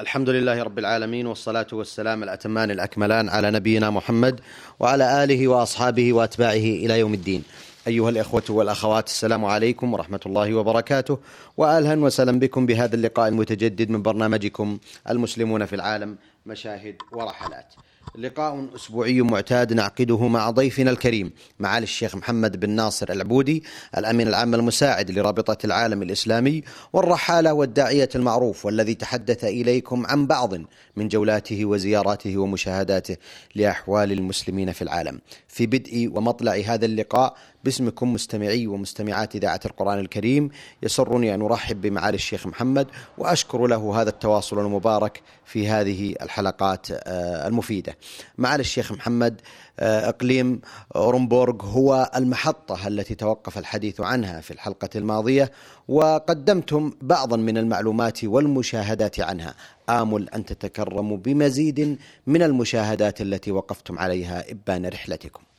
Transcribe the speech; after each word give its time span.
الحمد 0.00 0.28
لله 0.28 0.62
رب 0.62 0.78
العالمين 0.78 1.26
والصلاة 1.26 1.66
والسلام 1.72 2.22
الأتمان 2.22 2.70
الأكملان 2.70 3.28
على 3.28 3.50
نبينا 3.50 3.90
محمد 3.90 4.40
وعلى 4.80 5.24
آله 5.24 5.48
وأصحابه 5.48 6.12
وأتباعه 6.12 6.52
إلى 6.52 6.98
يوم 6.98 7.14
الدين. 7.14 7.44
أيها 7.86 8.08
الإخوة 8.08 8.42
والأخوات 8.48 9.06
السلام 9.06 9.44
عليكم 9.44 9.92
ورحمة 9.94 10.20
الله 10.26 10.54
وبركاته. 10.54 11.18
وأهلا 11.56 12.00
وسهلا 12.00 12.38
بكم 12.38 12.66
بهذا 12.66 12.94
اللقاء 12.94 13.28
المتجدد 13.28 13.90
من 13.90 14.02
برنامجكم 14.02 14.78
المسلمون 15.10 15.66
في 15.66 15.76
العالم 15.76 16.16
مشاهد 16.46 16.96
ورحلات. 17.12 17.74
لقاء 18.18 18.68
أسبوعي 18.74 19.22
معتاد 19.22 19.72
نعقده 19.72 20.28
مع 20.28 20.50
ضيفنا 20.50 20.90
الكريم 20.90 21.32
معالي 21.58 21.84
الشيخ 21.84 22.16
محمد 22.16 22.60
بن 22.60 22.70
ناصر 22.70 23.12
العبودي 23.12 23.64
الأمين 23.98 24.28
العام 24.28 24.54
المساعد 24.54 25.10
لرابطة 25.10 25.66
العالم 25.66 26.02
الإسلامي 26.02 26.62
والرحالة 26.92 27.52
والداعية 27.52 28.08
المعروف 28.14 28.66
والذي 28.66 28.94
تحدث 28.94 29.44
إليكم 29.44 30.06
عن 30.06 30.26
بعض 30.26 30.54
من 30.96 31.08
جولاته 31.08 31.64
وزياراته 31.64 32.38
ومشاهداته 32.38 33.16
لأحوال 33.54 34.12
المسلمين 34.12 34.72
في 34.72 34.82
العالم. 34.82 35.20
في 35.48 35.66
بدء 35.66 36.10
ومطلع 36.14 36.62
هذا 36.66 36.84
اللقاء 36.84 37.36
باسمكم 37.64 38.12
مستمعي 38.12 38.66
ومستمعات 38.66 39.36
إذاعة 39.36 39.60
القرآن 39.66 39.98
الكريم. 39.98 40.50
يسرني 40.82 41.34
أن 41.34 41.42
أرحب 41.42 41.80
بمعالي 41.80 42.14
الشيخ 42.14 42.46
محمد 42.46 42.86
وأشكر 43.18 43.66
له 43.66 44.00
هذا 44.00 44.10
التواصل 44.10 44.58
المبارك 44.58 45.22
في 45.44 45.68
هذه 45.68 46.14
الحلقات 46.22 46.86
آه، 46.90 47.46
المفيدة. 47.46 47.96
معالي 48.38 48.60
الشيخ 48.60 48.92
محمد 48.92 49.40
آه، 49.80 50.08
إقليم 50.08 50.60
أورنبورغ 50.96 51.64
هو 51.64 52.10
المحطة 52.16 52.88
التي 52.88 53.14
توقف 53.14 53.58
الحديث 53.58 54.00
عنها 54.00 54.40
في 54.40 54.50
الحلقة 54.50 54.88
الماضية 54.96 55.50
وقدمتم 55.88 56.92
بعضا 57.02 57.36
من 57.36 57.58
المعلومات 57.58 58.24
والمشاهدات 58.24 59.20
عنها. 59.20 59.54
آمل 59.88 60.28
أن 60.28 60.44
تتكرموا 60.44 61.16
بمزيد 61.16 61.98
من 62.26 62.42
المشاهدات 62.42 63.20
التي 63.20 63.52
وقفتم 63.52 63.98
عليها 63.98 64.50
إبان 64.50 64.86
رحلتكم. 64.86 65.51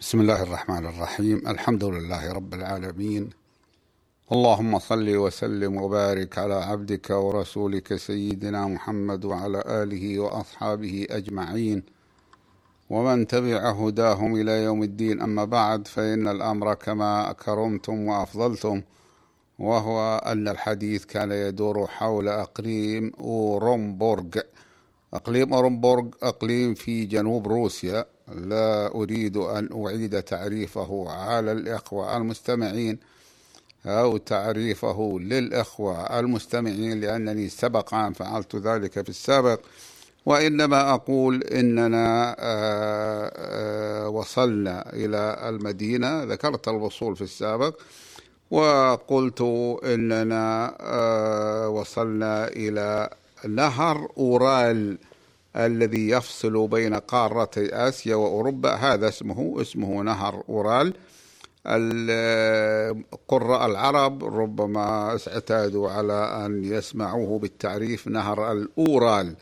بسم 0.00 0.20
الله 0.20 0.42
الرحمن 0.42 0.86
الرحيم 0.86 1.48
الحمد 1.48 1.84
لله 1.84 2.32
رب 2.32 2.54
العالمين 2.54 3.30
اللهم 4.32 4.78
صل 4.78 5.16
وسلم 5.16 5.76
وبارك 5.76 6.38
على 6.38 6.54
عبدك 6.54 7.10
ورسولك 7.10 7.96
سيدنا 7.96 8.66
محمد 8.66 9.24
وعلى 9.24 9.62
اله 9.66 10.18
واصحابه 10.20 11.06
اجمعين 11.10 11.82
ومن 12.90 13.26
تبع 13.26 13.70
هداهم 13.70 14.36
إلى 14.36 14.64
يوم 14.64 14.82
الدين 14.82 15.20
اما 15.20 15.44
بعد 15.44 15.88
فان 15.88 16.28
الامر 16.28 16.74
كما 16.74 17.32
كرمتم 17.32 18.06
وافضلتم 18.08 18.82
وهو 19.58 20.18
ان 20.18 20.48
الحديث 20.48 21.04
كان 21.04 21.32
يدور 21.32 21.86
حول 21.86 22.28
اقليم 22.28 23.12
اورنبورغ 23.20 24.28
اقليم 25.14 25.54
اورنبورغ 25.54 26.06
اقليم 26.22 26.74
في 26.74 27.04
جنوب 27.04 27.48
روسيا 27.48 28.06
لا 28.34 28.94
أريد 28.94 29.36
أن 29.36 29.68
أعيد 29.84 30.22
تعريفه 30.22 31.10
على 31.10 31.52
الإخوة 31.52 32.16
المستمعين 32.16 32.98
أو 33.86 34.16
تعريفه 34.16 35.18
للإخوة 35.20 36.18
المستمعين 36.18 37.00
لأنني 37.00 37.48
سبق 37.48 37.94
أن 37.94 38.12
فعلت 38.12 38.56
ذلك 38.56 39.02
في 39.02 39.08
السابق. 39.08 39.60
وإنما 40.26 40.94
أقول 40.94 41.42
إننا 41.42 42.36
آه، 42.38 43.32
آه، 43.36 44.08
وصلنا 44.08 44.92
إلى 44.92 45.48
المدينة 45.48 46.24
ذكرت 46.24 46.68
الوصول 46.68 47.16
في 47.16 47.22
السابق 47.22 47.74
وقلت 48.50 49.40
إننا 49.84 50.76
آه، 50.80 51.68
وصلنا 51.68 52.48
إلى 52.48 53.10
نهر 53.48 54.08
أورال. 54.18 54.98
الذي 55.56 56.08
يفصل 56.08 56.68
بين 56.68 56.94
قارتي 56.94 57.74
آسيا 57.74 58.14
وأوروبا 58.16 58.74
هذا 58.74 59.08
اسمه 59.08 59.56
اسمه 59.60 60.02
نهر 60.02 60.42
أورال. 60.48 60.94
القراء 61.68 63.66
العرب 63.66 64.24
ربما 64.24 65.18
اعتادوا 65.28 65.90
على 65.90 66.46
أن 66.46 66.64
يسمعوه 66.64 67.38
بالتعريف 67.38 68.08
نهر 68.08 68.52
الأورال 68.52 69.34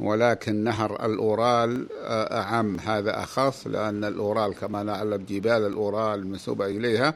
ولكن 0.00 0.64
نهر 0.64 1.06
الأورال 1.06 1.86
أعم. 2.32 2.76
هذا 2.80 3.22
أخص 3.22 3.66
لأن 3.66 4.04
الأورال 4.04 4.54
كما 4.54 4.82
نعلم 4.82 5.24
جبال 5.28 5.66
الأورال 5.66 6.26
منسوبة 6.26 6.66
إليها 6.66 7.14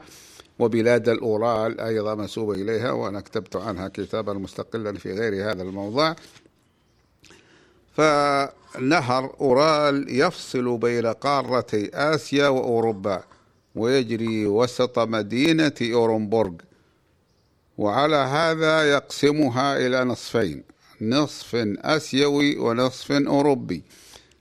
وبلاد 0.59 1.09
الأورال 1.09 1.79
أيضا 1.79 2.15
منسوبة 2.15 2.53
إليها 2.53 2.91
وأنا 2.91 3.21
كتبت 3.21 3.55
عنها 3.55 3.87
كتابا 3.87 4.33
مستقلا 4.33 4.93
في 4.93 5.13
غير 5.13 5.51
هذا 5.51 5.63
الموضوع 5.63 6.15
فنهر 7.93 9.35
أورال 9.41 10.19
يفصل 10.19 10.77
بين 10.77 11.05
قارتي 11.05 11.89
آسيا 11.93 12.47
وأوروبا 12.47 13.23
ويجري 13.75 14.45
وسط 14.45 14.99
مدينة 14.99 15.73
أورنبورغ. 15.81 16.53
وعلى 17.77 18.15
هذا 18.15 18.91
يقسمها 18.91 19.77
إلى 19.77 20.03
نصفين 20.03 20.63
نصف 21.01 21.55
آسيوي 21.77 22.57
ونصف 22.57 23.11
أوروبي. 23.11 23.83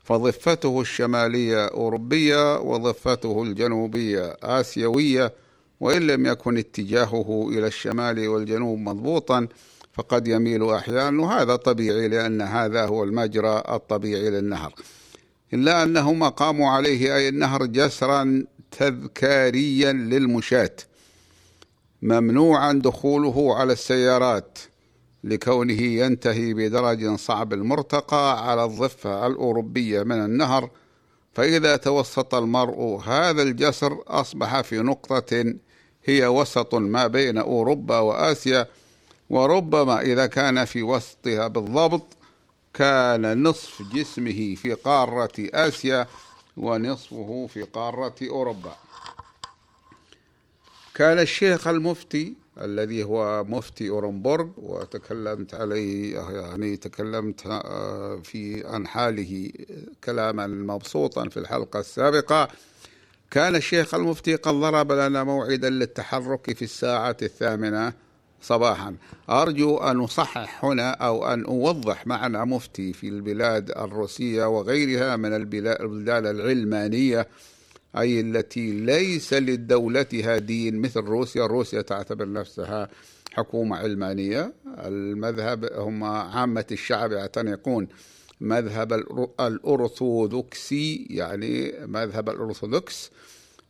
فضفته 0.04 0.80
الشمالية 0.80 1.66
أوروبية 1.66 2.58
وضفته 2.60 3.42
الجنوبية 3.42 4.36
آسيوية 4.42 5.32
وإن 5.80 6.06
لم 6.06 6.26
يكن 6.26 6.58
اتجاهه 6.58 7.48
إلى 7.48 7.66
الشمال 7.66 8.28
والجنوب 8.28 8.78
مضبوطا 8.78 9.48
فقد 9.92 10.28
يميل 10.28 10.70
أحيانا 10.70 11.22
وهذا 11.22 11.56
طبيعي 11.56 12.08
لأن 12.08 12.42
هذا 12.42 12.86
هو 12.86 13.04
المجرى 13.04 13.62
الطبيعي 13.68 14.30
للنهر. 14.30 14.74
إلا 15.54 15.82
أنهم 15.82 16.24
قاموا 16.24 16.70
عليه 16.70 17.16
أي 17.16 17.28
النهر 17.28 17.66
جسرا 17.66 18.44
تذكاريا 18.70 19.92
للمشاة 19.92 20.76
ممنوعا 22.02 22.72
دخوله 22.72 23.56
على 23.56 23.72
السيارات 23.72 24.58
لكونه 25.24 25.82
ينتهي 25.82 26.54
بدرج 26.54 27.14
صعب 27.14 27.52
المرتقى 27.52 28.50
على 28.50 28.64
الضفة 28.64 29.26
الأوروبية 29.26 30.02
من 30.02 30.24
النهر. 30.24 30.70
فإذا 31.32 31.76
توسط 31.76 32.34
المرء 32.34 33.00
هذا 33.04 33.42
الجسر 33.42 33.98
أصبح 34.06 34.60
في 34.60 34.78
نقطة 34.78 35.54
هي 36.04 36.26
وسط 36.26 36.74
ما 36.74 37.06
بين 37.06 37.38
أوروبا 37.38 37.98
وآسيا 37.98 38.66
وربما 39.32 40.00
إذا 40.00 40.26
كان 40.26 40.64
في 40.64 40.82
وسطها 40.82 41.48
بالضبط 41.48 42.06
كان 42.74 43.42
نصف 43.42 43.82
جسمه 43.82 44.54
في 44.54 44.74
قارة 44.74 45.32
آسيا 45.38 46.06
ونصفه 46.56 47.48
في 47.52 47.62
قارة 47.62 48.14
أوروبا. 48.22 48.76
كان 50.94 51.18
الشيخ 51.18 51.66
المفتي 51.68 52.34
الذي 52.60 53.04
هو 53.04 53.44
مفتي 53.44 53.88
أورنبورغ 53.90 54.48
وتكلمت 54.56 55.54
عليه 55.54 56.18
يعني 56.18 56.76
تكلمت 56.76 57.46
آه، 57.46 58.20
في 58.24 58.66
عن 58.66 58.86
حاله 58.86 59.50
كلاما 60.04 60.46
مبسوطا 60.46 61.28
في 61.28 61.36
الحلقة 61.36 61.80
السابقة. 61.80 62.48
كان 63.30 63.56
الشيخ 63.56 63.94
المفتي 63.94 64.34
قد 64.34 64.54
ضرب 64.54 64.92
لنا 64.92 65.24
موعدا 65.24 65.70
للتحرك 65.70 66.52
في 66.56 66.62
الساعة 66.62 67.16
الثامنة 67.22 67.92
صباحا. 68.42 68.96
أرجو 69.30 69.76
أن 69.76 70.00
أصحح 70.00 70.64
هنا 70.64 70.90
أو 70.90 71.26
أن 71.26 71.44
أوضح 71.44 72.06
معنى 72.06 72.44
مفتي 72.44 72.92
في 72.92 73.08
البلاد 73.08 73.70
الروسية 73.70 74.44
وغيرها 74.44 75.16
من 75.16 75.32
البلدان 75.32 76.26
العلمانية 76.26 77.28
أي 77.98 78.20
التي 78.20 78.72
ليس 78.72 79.34
لدولتها 79.34 80.38
دين 80.38 80.80
مثل 80.80 81.00
روسيا. 81.00 81.46
روسيا 81.46 81.82
تعتبر 81.82 82.32
نفسها 82.32 82.88
حكومة 83.32 83.76
علمانية. 83.76 84.52
المذهب 84.66 85.64
هم 85.64 86.04
عامة 86.04 86.66
الشعب 86.72 87.12
يعتنقون 87.12 87.88
مذهب 88.40 88.92
الأرثوذكسي 89.40 91.06
يعني 91.10 91.72
مذهب 91.86 92.28
الأرثوذكس. 92.30 93.10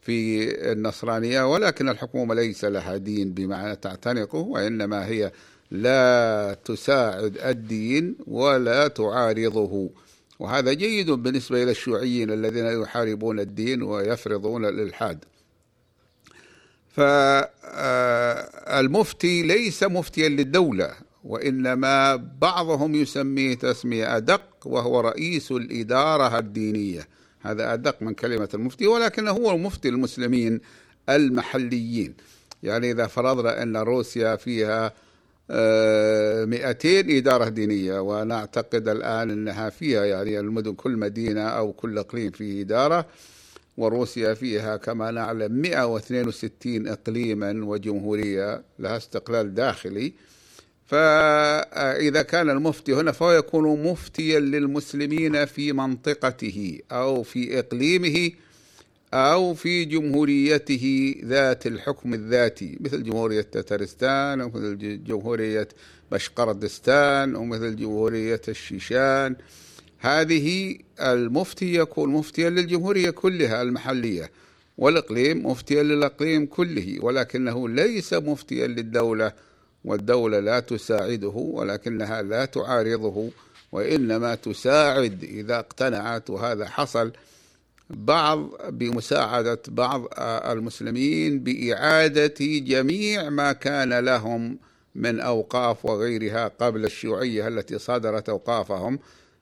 في 0.02 0.48
النصرانية 0.72 1.52
ولكن 1.52 1.88
الحكومة 1.88 2.34
ليس 2.34 2.64
لها 2.64 2.96
دين 2.96 3.32
بمعنى 3.32 3.76
تعتنقه 3.76 4.38
وإنما 4.38 5.06
هي 5.06 5.32
لا 5.70 6.56
تساعد 6.64 7.38
الدين 7.38 8.16
ولا 8.26 8.88
تعارضه. 8.88 9.90
وهذا 10.38 10.72
جيد 10.72 11.10
بالنسبة 11.10 11.62
إلى 11.62 11.70
الشيوعيين 11.70 12.30
الذين 12.30 12.66
يحاربون 12.66 13.40
الدين 13.40 13.82
ويفرضون 13.82 14.64
الإلحاد. 14.64 15.24
فالمفتي 18.68 19.42
ليس 19.42 19.82
مفتيا 19.82 20.28
للدولة 20.28 20.90
وإنما 21.24 22.16
بعضهم 22.16 22.94
يسميه 22.94 23.54
تسمية 23.54 24.16
أدق 24.16 24.42
وهو 24.64 25.00
رئيس 25.00 25.52
الإدارة 25.52 26.38
الدينية. 26.38 27.08
هذا 27.42 27.72
أدق 27.72 28.02
من 28.02 28.14
كلمة 28.14 28.48
المفتي 28.54 28.86
ولكنه 28.86 29.30
هو 29.30 29.58
مفتي 29.58 29.88
المسلمين 29.88 30.60
المحليين. 31.08 32.14
يعني 32.62 32.90
إذا 32.90 33.06
فرضنا 33.06 33.62
أن 33.62 33.76
روسيا 33.76 34.36
فيها 34.36 34.92
200 35.50 37.00
إدارة 37.18 37.48
دينية 37.48 38.00
وأنا 38.00 38.34
أعتقد 38.34 38.88
الآن 38.88 39.30
أنها 39.30 39.70
فيها 39.70 40.04
يعني 40.04 40.40
المدن 40.40 40.74
كل 40.74 40.96
مدينة 40.96 41.40
أو 41.40 41.72
كل 41.72 41.98
إقليم 41.98 42.30
فيه 42.30 42.62
إدارة 42.62 43.06
وروسيا 43.76 44.34
فيها 44.34 44.76
كما 44.76 45.10
نعلم 45.10 45.52
162 45.52 46.88
إقليما 46.88 47.64
وجمهورية 47.64 48.62
لها 48.78 48.96
استقلال 48.96 49.54
داخلي. 49.54 50.12
فإذا 50.92 52.22
كان 52.22 52.50
المفتي 52.50 52.92
هنا 52.94 53.12
فهو 53.12 53.32
يكون 53.32 53.82
مفتيا 53.82 54.40
للمسلمين 54.40 55.44
في 55.44 55.72
منطقته 55.72 56.78
أو 56.92 57.22
في 57.22 57.58
إقليمه 57.58 58.30
أو 59.14 59.54
في 59.54 59.84
جمهوريته 59.84 61.14
ذات 61.24 61.66
الحكم 61.66 62.14
الذاتي 62.14 62.78
مثل 62.80 63.02
جمهورية 63.02 63.40
تترستان 63.40 64.40
أو 64.40 64.48
مثل 64.48 65.04
جمهورية 65.04 65.68
بشقردستان 66.12 67.34
أو 67.34 67.44
مثل 67.44 67.76
جمهورية 67.76 68.40
الشيشان. 68.48 69.36
هذه 69.98 70.76
المفتي 71.00 71.74
يكون 71.74 72.10
مفتيا 72.10 72.50
للجمهورية 72.50 73.10
كلها 73.10 73.62
المحلية 73.62 74.30
والإقليم 74.78 75.46
مفتيا 75.46 75.82
للإقليم 75.82 76.46
كله 76.46 76.96
ولكنه 77.00 77.68
ليس 77.68 78.12
مفتيا 78.12 78.66
للدولة 78.66 79.51
والدولة 79.84 80.40
لا 80.40 80.60
تساعده 80.60 81.32
ولكنها 81.36 82.22
لا 82.22 82.44
تعارضه 82.44 83.30
وإنما 83.72 84.34
تساعد 84.34 85.24
إذا 85.24 85.58
اقتنعت 85.58 86.30
وهذا 86.30 86.66
حصل 86.66 87.12
بعض 87.90 88.48
بمساعدة 88.68 89.62
بعض 89.68 90.08
المسلمين 90.18 91.38
بإعادة 91.38 92.34
جميع 92.40 93.28
ما 93.30 93.52
كان 93.52 93.98
لهم 93.98 94.58
من 94.94 95.20
أوقاف 95.20 95.84
وغيرها 95.84 96.48
قبل 96.48 96.84
الشيوعية 96.84 97.48
التي 97.48 97.78
صدرت 97.78 98.28
أوقافهم. 98.28 98.98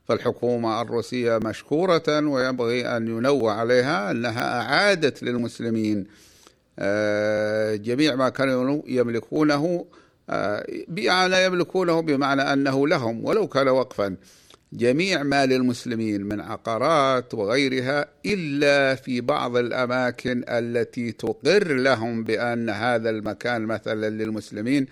فالحكومة 0.08 0.82
الروسية 0.82 1.38
مشكورة 1.38 2.02
وينبغي 2.08 2.96
أن 2.96 3.08
ينوع 3.08 3.54
عليها 3.54 4.10
أنها 4.10 4.60
أعادت 4.60 5.22
للمسلمين 5.22 6.06
آه، 6.78 7.76
جميع 7.76 8.14
ما 8.14 8.28
كانوا 8.28 8.82
يملكونه 8.86 9.86
بمعنى 10.88 11.44
يملكونه 11.44 12.00
بمعنى 12.00 12.42
أنه 12.42 12.88
لهم 12.88 13.24
ولو 13.24 13.48
كان 13.48 13.68
وقفا. 13.68 14.16
جميع 14.72 15.22
ما 15.22 15.46
للمسلمين 15.46 16.22
من 16.22 16.40
عقارات 16.40 17.34
وغيرها 17.34 18.06
إلا 18.26 18.94
في 18.94 19.20
بعض 19.20 19.56
الأماكن 19.56 20.44
التي 20.48 21.12
تقر 21.12 21.72
لهم 21.72 22.24
بأن 22.24 22.70
هذا 22.70 23.10
المكان 23.10 23.62
مثلا 23.62 24.10
للمسلمين 24.10 24.86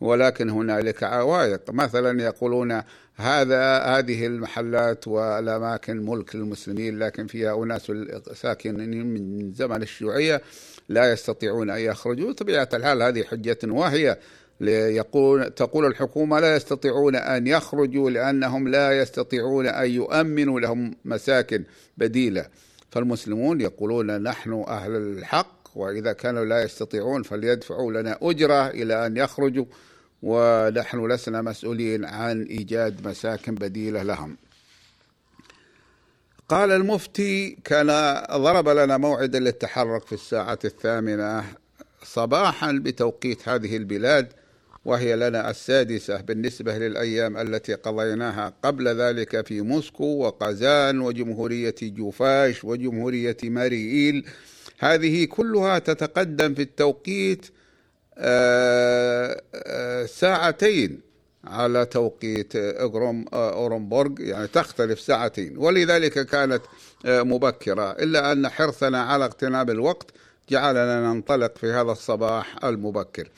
ولكن 0.00 0.50
هنالك 0.50 1.02
عوائق. 1.02 1.70
مثلا 1.70 2.22
يقولون 2.22 2.82
هذا 3.16 3.78
هذه 3.78 4.26
المحلات 4.26 5.08
والأماكن 5.08 6.06
ملك 6.06 6.36
للمسلمين 6.36 6.98
لكن 6.98 7.26
فيها 7.26 7.64
أناس 7.64 7.92
ساكنين 8.34 9.06
من 9.06 9.52
زمن 9.52 9.82
الشيوعية 9.82 10.42
لا 10.88 11.12
يستطيعون 11.12 11.70
أن 11.70 11.80
يخرجوا. 11.80 12.32
طبيعة 12.32 12.68
الحال 12.74 13.02
هذه 13.02 13.22
حجة 13.22 13.58
واهية. 13.64 14.18
يقول 14.60 15.50
تقول 15.50 15.86
الحكومة 15.86 16.40
لا 16.40 16.56
يستطيعون 16.56 17.16
أن 17.16 17.46
يخرجوا 17.46 18.10
لأنهم 18.10 18.68
لا 18.68 18.98
يستطيعون 18.98 19.66
أن 19.66 19.90
يؤمنوا 19.90 20.60
لهم 20.60 20.96
مساكن 21.04 21.64
بديلة. 21.98 22.46
فالمسلمون 22.90 23.60
يقولون 23.60 24.22
نحن 24.22 24.64
أهل 24.68 24.96
الحق 24.96 25.68
وإذا 25.74 26.12
كانوا 26.12 26.44
لا 26.44 26.62
يستطيعون 26.62 27.22
فليدفعوا 27.22 27.92
لنا 27.92 28.18
أجرة 28.22 28.68
إلى 28.68 29.06
أن 29.06 29.16
يخرجوا 29.16 29.64
ونحن 30.22 31.06
لسنا 31.06 31.42
مسؤولين 31.42 32.04
عن 32.04 32.42
إيجاد 32.42 33.08
مساكن 33.08 33.54
بديلة 33.54 34.02
لهم. 34.02 34.36
قال 36.48 36.70
المفتي 36.70 37.58
كان 37.64 37.86
ضرب 38.36 38.68
لنا 38.68 38.96
موعدا 38.96 39.38
للتحرك 39.38 40.06
في 40.06 40.12
الساعة 40.12 40.58
الثامنة 40.64 41.44
صباحا 42.02 42.72
بتوقيت 42.72 43.48
هذه 43.48 43.76
البلاد 43.76 44.32
وهي 44.88 45.16
لنا 45.16 45.50
السادسة 45.50 46.20
بالنسبة 46.20 46.78
للأيام 46.78 47.36
التي 47.36 47.74
قضيناها 47.74 48.52
قبل 48.62 48.88
ذلك 48.88 49.46
في 49.46 49.60
موسكو 49.60 50.04
وقازان 50.04 51.00
وجمهورية 51.00 51.74
جوفاش 51.82 52.64
وجمهورية 52.64 53.36
ماريئيل 53.44 54.24
هذه 54.78 55.24
كلها 55.24 55.78
تتقدم 55.78 56.54
في 56.54 56.62
التوقيت 56.62 57.46
آه، 58.18 59.42
آه، 59.54 60.06
ساعتين 60.06 61.00
على 61.44 61.86
توقيت 61.86 62.56
أورنبورغ 62.56 64.10
يعني 64.18 64.46
تختلف 64.46 65.00
ساعتين. 65.00 65.58
ولذلك 65.58 66.26
كانت 66.26 66.62
آه، 67.06 67.22
مبكرة 67.22 67.90
إلا 67.90 68.32
أن 68.32 68.48
حرصنا 68.48 69.02
على 69.02 69.24
اغتنام 69.24 69.70
الوقت 69.70 70.10
جعلنا 70.50 71.12
ننطلق 71.12 71.58
في 71.58 71.66
هذا 71.66 71.92
الصباح 71.92 72.64
المبكر. 72.64 73.28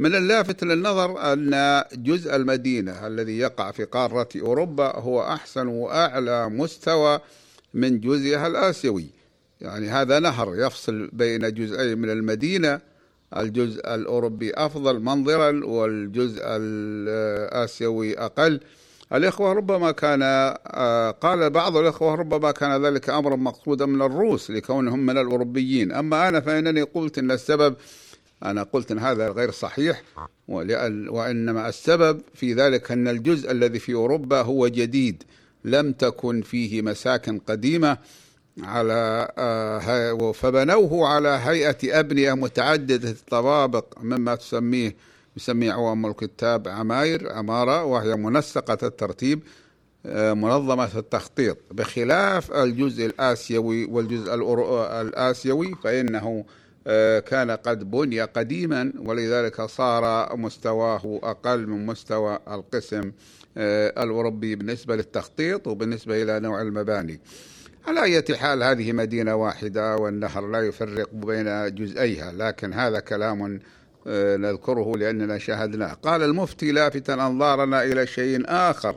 من 0.00 0.14
اللافت 0.14 0.64
للنظر 0.64 1.32
أن 1.32 1.82
جزء 1.92 2.36
المدينة 2.36 3.06
الذي 3.06 3.38
يقع 3.38 3.70
في 3.70 3.84
قارة 3.84 4.28
أوروبا 4.36 4.96
هو 4.96 5.22
أحسن 5.22 5.66
وأعلى 5.66 6.48
مستوى 6.48 7.20
من 7.74 8.00
جزئها 8.00 8.46
الآسيوي. 8.46 9.06
يعني 9.60 9.88
هذا 9.88 10.18
نهر 10.18 10.56
يفصل 10.56 11.10
بين 11.12 11.54
جزئين 11.54 11.98
من 11.98 12.10
المدينة. 12.10 12.80
الجزء 13.36 13.94
الأوروبي 13.94 14.52
أفضل 14.54 15.00
منظرا 15.00 15.64
والجزء 15.64 16.42
الآسيوي 16.44 18.18
أقل. 18.18 18.60
الإخوة 19.12 19.52
ربما 19.52 19.90
كان 19.90 20.22
آه، 20.22 21.10
قال 21.10 21.50
بعض 21.50 21.76
الإخوة 21.76 22.14
ربما 22.14 22.50
كان 22.50 22.86
ذلك 22.86 23.10
أمرا 23.10 23.36
مقصودا 23.36 23.86
من 23.86 24.02
الروس 24.02 24.50
لكونهم 24.50 25.06
من 25.06 25.18
الأوروبيين. 25.18 25.92
أما 25.92 26.28
أنا 26.28 26.40
فإنني 26.40 26.82
قلت 26.82 27.18
أن 27.18 27.30
السبب 27.30 27.74
أنا 28.44 28.62
قلت 28.62 28.90
أن 28.90 28.98
هذا 28.98 29.28
غير 29.28 29.50
صحيح 29.50 30.02
وإنما 30.48 31.68
السبب 31.68 32.20
في 32.34 32.54
ذلك 32.54 32.92
أن 32.92 33.08
الجزء 33.08 33.50
الذي 33.50 33.78
في 33.78 33.94
أوروبا 33.94 34.42
هو 34.42 34.68
جديد 34.68 35.22
لم 35.64 35.92
تكن 35.92 36.42
فيه 36.42 36.82
مساكن 36.82 37.38
قديمة 37.38 37.98
على 38.62 39.28
آه، 39.38 40.32
فبنوه 40.32 41.08
على 41.08 41.28
هيئة 41.28 42.00
أبنية 42.00 42.32
متعددة 42.32 43.10
الطوابق 43.10 43.84
مما 44.02 44.34
تسميه 44.34 44.96
يسميه 45.36 45.72
عوام 45.72 46.06
الكتاب 46.06 46.68
عماير 46.68 47.32
عمارة 47.32 47.84
وهي 47.84 48.16
منسقة 48.16 48.86
الترتيب 48.86 49.42
آه، 50.06 50.32
منظمة 50.32 50.98
التخطيط. 50.98 51.58
بخلاف 51.70 52.52
الجزء 52.52 53.06
الآسيوي 53.06 53.84
والجزء 53.84 54.34
الآسيوي 55.00 55.74
فإنه 55.84 56.44
آه، 56.48 56.59
كان 57.20 57.50
قد 57.50 57.90
بني 57.90 58.20
قديما 58.20 58.92
ولذلك 58.98 59.62
صار 59.62 60.36
مستواه 60.36 61.20
أقل 61.22 61.66
من 61.66 61.86
مستوى 61.86 62.38
القسم 62.48 63.12
الأوروبي 63.56 64.54
بالنسبة 64.54 64.96
للتخطيط 64.96 65.66
وبالنسبة 65.66 66.22
إلى 66.22 66.40
نوع 66.40 66.62
المباني. 66.62 67.20
على 67.86 68.02
أي 68.02 68.36
حال 68.36 68.62
هذه 68.62 68.92
مدينة 68.92 69.34
واحدة 69.34 69.96
والنهر 69.96 70.46
لا 70.46 70.60
يفرق 70.60 71.08
بين 71.12 71.74
جزئيها 71.74 72.32
لكن 72.32 72.72
هذا 72.72 73.00
كلام 73.00 73.60
آه، 74.06 74.36
نذكره 74.36 74.96
لأننا 74.96 75.38
شاهدناه. 75.38 75.92
قال 75.92 76.22
المفتي 76.22 76.72
لافتا 76.72 77.14
أنظارنا 77.14 77.84
إلى 77.84 78.06
شيء 78.06 78.42
آخر. 78.46 78.96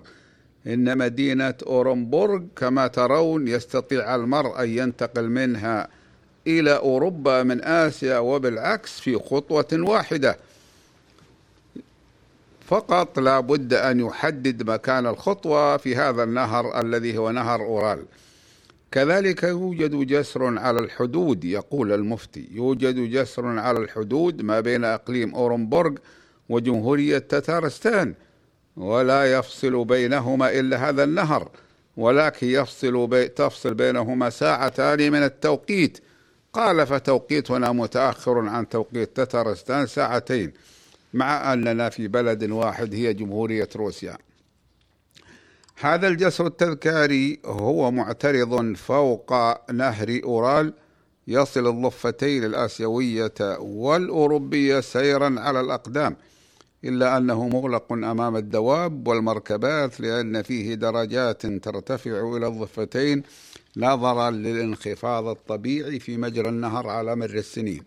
إن 0.68 0.98
مدينة 0.98 1.54
أورنبورغ 1.68 2.44
كما 2.56 2.88
ترون 2.88 3.48
يستطيع 3.48 4.16
المرء 4.16 4.64
أن 4.64 4.70
ينتقل 4.70 5.30
منها 5.30 5.88
إلى 6.48 6.78
أوروبا 6.78 7.44
من 7.44 7.64
آسيا 7.64 8.18
وبالعكس 8.18 9.00
في 9.00 9.16
خطوة 9.16 9.68
واحدة. 9.74 10.38
فقط 12.68 13.20
لا 13.20 13.40
بد 13.40 13.74
أن 13.74 14.00
يحدد 14.00 14.70
مكان 14.70 15.08
الخطوة 15.08 15.78
في 15.78 15.96
هذا 15.96 16.24
النهر 16.24 16.82
الذي 16.82 17.18
هو 17.18 17.32
نهر 17.32 17.62
أورال. 17.62 18.06
كذلك 18.92 19.44
يوجد 19.44 19.96
جسر 19.96 20.60
على 20.60 20.80
الحدود 20.80 21.44
يقول 21.44 21.94
المفتي. 21.94 22.48
يوجد 22.52 22.96
جسر 22.96 23.60
على 23.60 23.80
الحدود 23.80 24.42
ما 24.42 24.60
بين 24.60 24.84
أقليم 24.84 25.36
أورنبورغ 25.36 25.94
وجمهورية 26.50 27.18
تتارستان 27.18 28.14
ولا 28.78 29.34
يفصل 29.34 29.86
بينهما 29.86 30.60
إلا 30.60 30.90
هذا 30.90 31.04
النهر 31.04 31.50
ولكن 31.98 32.48
يفصل 32.48 33.08
بي 33.08 33.28
تفصل 33.28 33.74
بينهما 33.74 34.30
ساعتان 34.30 35.12
من 35.12 35.24
التوقيت. 35.24 36.00
قال 36.54 36.88
فتوقيتنا 36.88 37.72
متأخر 37.72 38.40
عن 38.40 38.70
توقيت 38.70 39.18
تتارستان 39.18 39.88
ساعتين 39.88 40.54
مع 41.14 41.54
أننا 41.54 41.90
في 41.90 42.08
بلد 42.08 42.52
واحد 42.52 42.94
هي 42.94 43.14
جمهورية 43.14 43.70
روسيا. 43.76 44.18
هذا 45.80 46.08
الجسر 46.08 46.48
التذكاري 46.48 47.40
هو 47.46 47.92
معترض 47.92 48.76
فوق 48.76 49.34
نهر 49.72 50.22
أورال 50.24 50.74
يصل 51.28 51.68
الضفتين 51.68 52.44
الآسيوية 52.44 53.34
والأوروبية 53.60 54.80
سيرا 54.80 55.36
على 55.40 55.60
الأقدام 55.60 56.16
إلا 56.84 57.18
أنه 57.18 57.48
مغلق 57.48 57.94
أمام 57.94 58.36
الدواب 58.36 59.08
والمركبات 59.08 60.00
لأن 60.00 60.42
فيه 60.42 60.74
درجات 60.74 61.46
ترتفع 61.46 62.38
إلى 62.38 62.48
الضفتين 62.48 63.24
نظرا 63.78 64.32
للانخفاض 64.32 65.28
الطبيعي 65.28 66.00
في 66.00 66.18
مجرى 66.18 66.50
النهر 66.50 66.88
على 66.90 67.16
مر 67.16 67.34
السنين. 67.34 67.84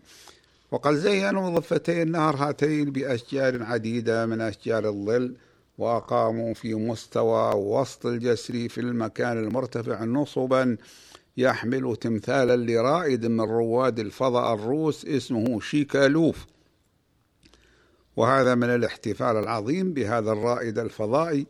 وقد 0.71 0.95
زينوا 0.95 1.59
ضفتي 1.59 2.01
النهر 2.01 2.35
هاتين 2.35 2.91
بأشجار 2.91 3.63
عديدة 3.63 4.25
من 4.25 4.41
أشجار 4.41 4.89
الظل 4.89 5.35
وأقاموا 5.77 6.53
في 6.53 6.75
مستوى 6.75 7.55
وسط 7.55 8.05
الجسر 8.05 8.69
في 8.69 8.81
المكان 8.81 9.37
المرتفع 9.37 10.03
نصبا 10.03 10.77
يحمل 11.37 11.95
تمثالا 11.95 12.71
لرائد 12.71 13.25
من 13.25 13.41
رواد 13.41 13.99
الفضاء 13.99 14.53
الروس 14.53 15.05
اسمه 15.05 15.59
شيكالوف. 15.59 16.45
وهذا 18.15 18.55
من 18.55 18.69
الاحتفال 18.69 19.37
العظيم 19.37 19.93
بهذا 19.93 20.31
الرائد 20.31 20.79
الفضائي 20.79 21.47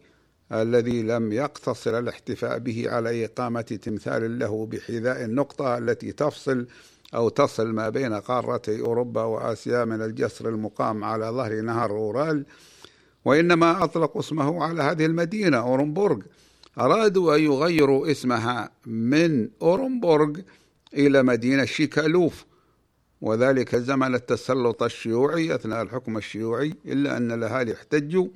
الذي 0.51 1.01
لم 1.01 1.32
يقتصر 1.34 2.00
الاحتفاء 2.00 2.60
به 2.60 2.86
على 2.88 3.25
إقامة 3.25 3.62
تمثال 3.62 4.39
له 4.39 4.66
بحذاء 4.66 5.24
النقطة 5.25 5.77
التي 5.77 6.12
تفصل 6.12 6.68
أو 7.16 7.30
تصل 7.30 7.68
ما 7.68 7.89
بين 7.89 8.13
قارتي 8.13 8.82
أوروبا 8.82 9.24
وآسيا 9.24 9.86
من 9.86 10.01
الجسر 10.01 10.50
المقام 10.50 11.04
على 11.04 11.25
ظهر 11.25 11.62
نهر 11.62 11.92
أورال 11.92 12.46
وإنما 13.25 13.84
أطلقوا 13.84 14.22
اسمه 14.22 14.63
على 14.63 14.84
هذه 14.84 15.06
المدينة 15.06 15.58
أورنبورغ. 15.58 16.20
أرادوا 16.80 17.36
أن 17.36 17.42
يغيروا 17.42 18.12
اسمها 18.12 18.72
من 18.86 19.50
أورنبورغ 19.62 20.39
إلى 20.94 21.24
مدينة 21.24 21.66
شيكالوف 21.66 22.46
وذلك 23.22 23.75
زمن 23.75 24.16
التسلط 24.16 24.84
الشيوعي 24.84 25.56
أثناء 25.56 25.82
الحكم 25.82 26.18
الشيوعي 26.18 26.74
إلا 26.86 27.18
أن 27.18 27.32
الأهالي 27.32 27.74
احتجوا. 27.74 28.27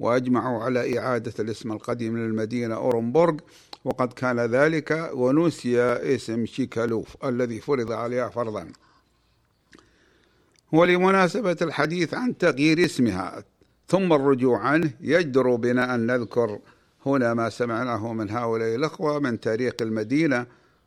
وأجمعوا 0.00 0.64
على 0.64 0.98
إعادة 0.98 1.32
الاسم 1.38 1.72
القديم 1.72 2.18
للمدينة 2.18 2.74
أورنبورغ. 2.74 3.36
وقد 3.84 4.12
كان 4.12 4.40
ذلك 4.40 5.10
ونسي 5.14 5.82
اسم 5.82 6.46
شيكالوف 6.46 7.24
الذي 7.24 7.60
فرض 7.60 7.92
عليها 7.92 8.28
فرضا. 8.28 8.72
ولمناسبة 10.72 11.56
الحديث 11.62 12.14
عن 12.14 12.38
تغيير 12.38 12.84
اسمها 12.84 13.44
ثم 13.88 14.12
الرجوع 14.12 14.58
عنه 14.58 14.90
يجدر 15.00 15.54
بنا 15.56 15.94
أن 15.94 16.06
نذكر 16.06 16.58
هنا 17.06 17.34
ما 17.34 17.48
سمعناه 17.50 18.12
من 18.12 18.30
هؤلاء 18.30 18.74
الأخوة 18.74 19.18
من 19.18 19.40
تاريخ 19.40 19.74
المدينة 19.80 20.46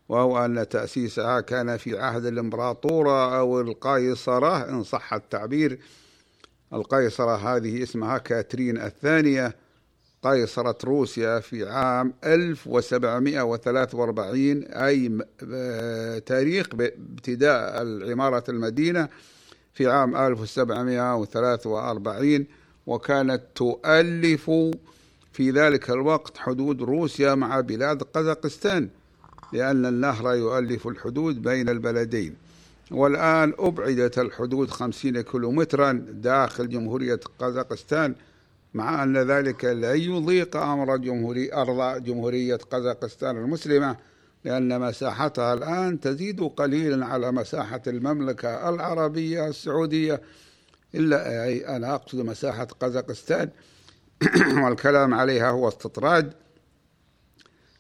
وهو 0.09 0.45
أن 0.45 0.69
تأسيسها 0.69 1.41
كان 1.41 1.77
في 1.77 1.99
عهد 1.99 2.25
الإمبراطورة 2.25 3.37
أو 3.39 3.61
القيصرة 3.61 4.69
إن 4.69 4.83
صح 4.83 5.13
التعبير. 5.13 5.79
القيصرة 6.73 7.35
هذه 7.35 7.83
اسمها 7.83 8.17
كاترين 8.17 8.77
الثانية 8.77 9.55
قيصرة 10.23 10.77
روسيا 10.83 11.39
في 11.39 11.69
عام 11.69 12.13
1743 12.23 14.63
أي 14.63 15.17
تاريخ 16.25 16.67
ابتداء 16.73 17.81
عمارة 18.11 18.43
المدينة 18.49 19.09
في 19.73 19.87
عام 19.87 20.15
1743 20.15 22.45
وكانت 22.87 23.41
تؤلف 23.55 24.51
في 25.31 25.51
ذلك 25.51 25.89
الوقت 25.89 26.37
حدود 26.37 26.81
روسيا 26.81 27.35
مع 27.35 27.59
بلاد 27.59 28.03
قزاقستان 28.03 28.89
لأن 29.53 29.85
النهر 29.85 30.35
يؤلف 30.35 30.87
الحدود 30.87 31.41
بين 31.41 31.69
البلدين. 31.69 32.35
والآن 32.91 33.53
أبعدت 33.59 34.19
الحدود 34.19 34.69
خمسين 34.69 35.21
كيلومترا 35.21 36.05
داخل 36.09 36.69
جمهورية 36.69 37.19
قزاقستان 37.39 38.15
مع 38.73 39.03
أن 39.03 39.17
ذلك 39.17 39.65
لا 39.65 39.93
يضيق 39.93 40.57
أمر 40.57 40.97
جمهوري 40.97 41.53
أرض 41.53 42.03
جمهورية 42.03 42.55
قزاقستان 42.55 43.37
المسلمة 43.37 43.97
لأن 44.45 44.81
مساحتها 44.81 45.53
الآن 45.53 45.99
تزيد 45.99 46.41
قليلا 46.41 47.05
على 47.05 47.31
مساحة 47.31 47.81
المملكة 47.87 48.69
العربية 48.69 49.47
السعودية. 49.47 50.21
إلا 50.95 51.43
أي 51.43 51.67
أنا 51.67 51.95
أقصد 51.95 52.19
مساحة 52.19 52.63
قزاقستان. 52.63 53.49
والكلام 54.63 55.13
عليها 55.13 55.49
هو 55.49 55.67
استطراد 55.67 56.33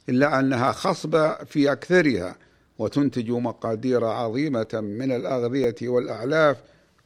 إلا 0.09 0.39
أنها 0.39 0.71
خصبة 0.71 1.33
في 1.33 1.71
أكثرها. 1.71 2.35
وتنتج 2.79 3.31
مقادير 3.31 4.05
عظيمة 4.05 4.67
من 4.73 5.11
الأغذية 5.11 5.75
والأعلاف 5.81 6.57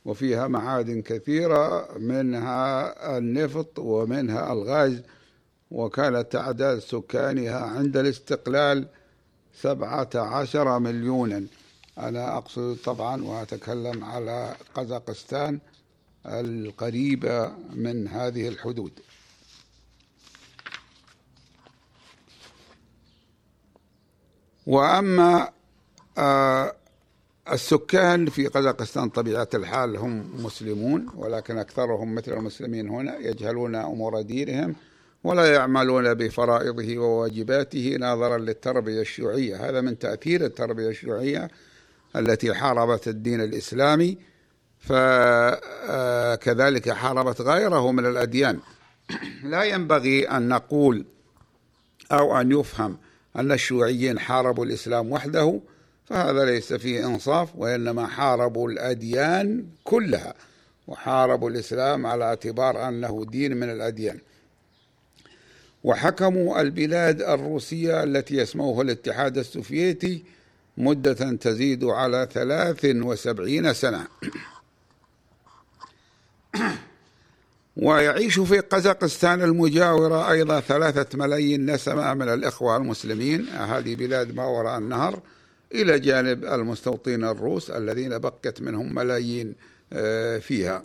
وفيها 0.05 0.47
معادن 0.47 1.01
كثيرة 1.01 1.97
منها 1.97 3.17
النفط 3.17 3.79
ومنها 3.79 4.53
الغاز 4.53 5.01
وكانت 5.71 6.31
تعداد 6.31 6.79
سكانها 6.79 7.59
عند 7.59 7.97
الاستقلال 7.97 8.87
سبعة 9.53 10.09
عشر 10.15 10.79
مليونا. 10.79 11.45
أنا 11.97 12.37
أقصد 12.37 12.77
طبعا 12.85 13.23
وأتكلم 13.23 14.03
على 14.03 14.55
قزاقستان 14.75 15.59
القريبة 16.25 17.51
من 17.73 18.07
هذه 18.07 18.47
الحدود. 18.47 18.91
وأما 24.67 25.49
آه، 26.17 26.73
السكان 27.51 28.25
في 28.25 28.47
قزاقستان 28.47 29.09
طبيعة 29.09 29.47
الحال 29.53 29.97
هم 29.97 30.43
مسلمون 30.43 31.07
ولكن 31.15 31.57
أكثرهم 31.57 32.15
مثل 32.15 32.33
المسلمين 32.33 32.89
هنا 32.89 33.17
يجهلون 33.17 33.75
أمور 33.75 34.21
دينهم 34.21 34.75
ولا 35.23 35.53
يعملون 35.53 36.13
بفرائضه 36.13 36.97
وواجباته 36.97 37.97
ناظرا 37.99 38.37
للتربية 38.37 39.01
الشيوعية. 39.01 39.69
هذا 39.69 39.81
من 39.81 39.99
تأثير 39.99 40.45
التربية 40.45 40.89
الشيوعية 40.89 41.49
التي 42.15 42.53
حاربت 42.53 43.07
الدين 43.07 43.41
الإسلامي 43.41 44.17
فكذلك 44.79 45.69
حاربت 46.89 47.41
غيره 47.41 47.91
من 47.91 48.05
الأديان. 48.05 48.59
لا 49.43 49.63
ينبغي 49.63 50.29
أن 50.29 50.47
نقول 50.47 51.05
أو 52.11 52.41
أن 52.41 52.51
يفهم 52.51 52.97
أن 53.37 53.51
الشيوعيين 53.51 54.19
حاربوا 54.19 54.65
الإسلام 54.65 55.11
وحده 55.11 55.59
فهذا 56.05 56.45
ليس 56.45 56.73
فيه 56.73 57.05
إنصاف 57.05 57.55
وإنما 57.55 58.07
حاربوا 58.07 58.69
الأديان 58.69 59.65
كلها 59.83 60.33
وحاربوا 60.87 61.49
الإسلام 61.49 62.05
على 62.05 62.23
اعتبار 62.23 62.87
أنه 62.87 63.25
دين 63.29 63.57
من 63.57 63.69
الأديان. 63.69 64.19
وحكموا 65.83 66.61
البلاد 66.61 67.21
الروسية 67.21 68.03
التي 68.03 68.35
يسموها 68.35 68.81
الاتحاد 68.81 69.37
السوفيتي 69.37 70.23
مدة 70.77 71.35
تزيد 71.35 71.83
على 71.83 72.27
ثلاث 72.31 72.85
وسبعين 72.85 73.73
سنة. 73.73 74.07
ويعيش 77.77 78.39
في 78.39 78.59
قزاقستان 78.59 79.41
المجاورة 79.41 80.31
أيضا 80.31 80.59
ثلاثة 80.59 81.17
ملايين 81.17 81.71
نسمة 81.71 82.13
من 82.13 82.29
الإخوة 82.29 82.77
المسلمين. 82.77 83.47
هذه 83.47 83.95
بلاد 83.95 84.35
ما 84.35 84.45
وراء 84.45 84.77
النهر 84.77 85.19
إلى 85.73 85.99
جانب 85.99 86.45
المستوطنين 86.45 87.23
الروس 87.23 87.69
الذين 87.69 88.17
بقت 88.17 88.61
منهم 88.61 88.95
ملايين 88.95 89.55
آه، 89.93 90.37
فيها. 90.37 90.83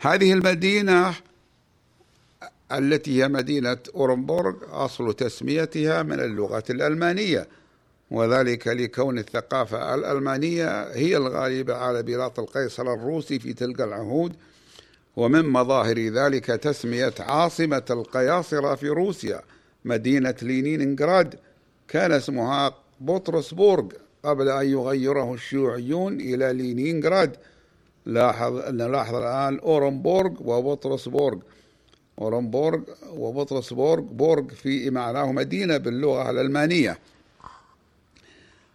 هذه 0.00 0.32
المدينة 0.32 1.14
التي 2.72 3.22
هي 3.22 3.28
مدينة 3.28 3.78
أورنبورغ 3.94 4.54
أصل 4.84 5.14
تسميتها 5.14 6.02
من 6.02 6.20
اللغة 6.20 6.64
الألمانية 6.70 7.48
وذلك 8.10 8.68
لكون 8.68 9.18
الثقافة 9.18 9.94
الألمانية 9.94 10.82
هي 10.82 11.16
الغالبة 11.16 11.74
على 11.74 12.02
بلاط 12.02 12.38
القيصر 12.38 12.94
الروسي 12.94 13.38
في 13.38 13.52
تلك 13.52 13.80
العهود. 13.80 14.32
ومن 15.16 15.48
مظاهر 15.48 15.98
ذلك 15.98 16.46
تسمية 16.46 17.14
عاصمة 17.18 17.82
القياصرة 17.90 18.74
في 18.74 18.88
روسيا 18.88 19.40
مدينة 19.84 20.34
لينينغراد. 20.42 21.34
كان 21.88 22.12
اسمها 22.12 22.74
بطرسبورغ 23.00 23.86
قبل 24.24 24.48
أن 24.48 24.66
يغيره 24.66 25.34
الشيوعيون 25.34 26.20
إلى 26.20 26.52
لينينغراد. 26.52 27.36
لاحظ 28.06 28.68
نلاحظ 28.68 29.14
الآن 29.14 29.58
أورنبورغ 29.58 30.30
وبطرسبورغ. 30.40 31.38
أورنبورغ 32.18 32.80
وبطرسبورغ 33.12 34.02
بورغ 34.02 34.48
في 34.48 34.90
معناه 34.90 35.32
مدينة 35.32 35.76
باللغة 35.76 36.30
الألمانية. 36.30 36.98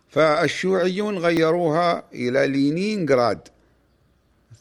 فالشيوعيون 0.10 1.18
غيروها 1.18 2.04
إلى 2.14 2.48
لينينغراد. 2.48 3.40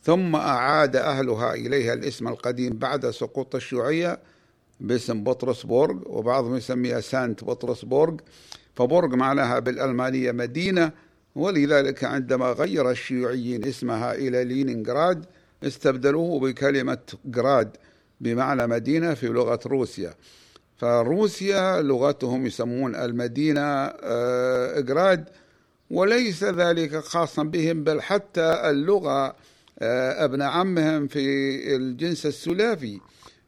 ثم 0.05 0.37
أعاد 0.37 0.97
أهلها 0.97 1.55
إليها 1.55 1.93
الاسم 1.95 2.29
القديم 2.29 2.73
بعد 2.79 3.11
سقوط 3.11 3.55
الشيوعية 3.55 4.19
باسم 4.81 5.25
بطرسبورغ 5.25 5.97
وبعضهم 6.07 6.57
يسميها 6.57 7.01
سانت 7.01 7.45
بطرسبورغ. 7.45 8.17
فبورغ 8.75 9.17
معناها 9.17 9.59
بالألمانية 9.59 10.33
مدينة 10.33 10.93
ولذلك 11.35 12.05
عندما 12.05 12.47
غير 12.53 12.91
الشيوعيين 12.91 13.65
اسمها 13.65 14.15
إلى 14.15 14.45
لينينغراد 14.45 15.25
استبدلوه 15.63 16.41
بكلمة 16.41 16.99
جراد 17.25 17.77
بمعنى 18.21 18.67
مدينة 18.67 19.15
في 19.15 19.27
لغة 19.27 19.61
روسيا. 19.67 20.15
فروسيا 20.77 21.83
لغتهم 21.83 22.47
يسمون 22.47 22.95
المدينة 22.97 23.87
جراد 24.81 25.29
وليس 25.91 26.45
ذلك 26.45 26.97
خاصا 26.97 27.43
بهم 27.43 27.85
بل 27.85 28.03
حتى 28.03 28.71
اللغة 28.71 29.37
أبن 29.83 30.43
عمهم 30.43 31.07
في 31.07 31.77
الجنس 31.77 32.27
السلافي 32.27 33.01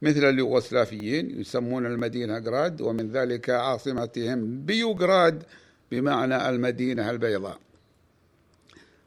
مثل 0.03 0.25
اليوغوسلافيين 0.25 1.41
يسمون 1.41 1.87
المدينة 1.87 2.39
جراد 2.39 2.81
ومن 2.81 3.13
ذلك 3.13 3.51
عاصمتهم 3.51 4.61
بيوغراد 4.67 5.43
بمعنى 5.91 6.49
المدينة 6.49 7.11
البيضاء. 7.11 7.59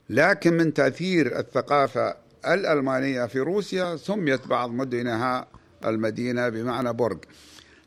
لكن 0.10 0.54
من 0.54 0.74
تأثير 0.74 1.40
الثقافة 1.40 2.16
الألمانية 2.48 3.26
في 3.26 3.40
روسيا 3.40 3.96
سميت 3.96 4.48
بعض 4.48 4.72
مدنها 4.72 5.48
المدينة 5.86 6.50
بمعنى 6.50 6.94
بورغ 6.94 7.18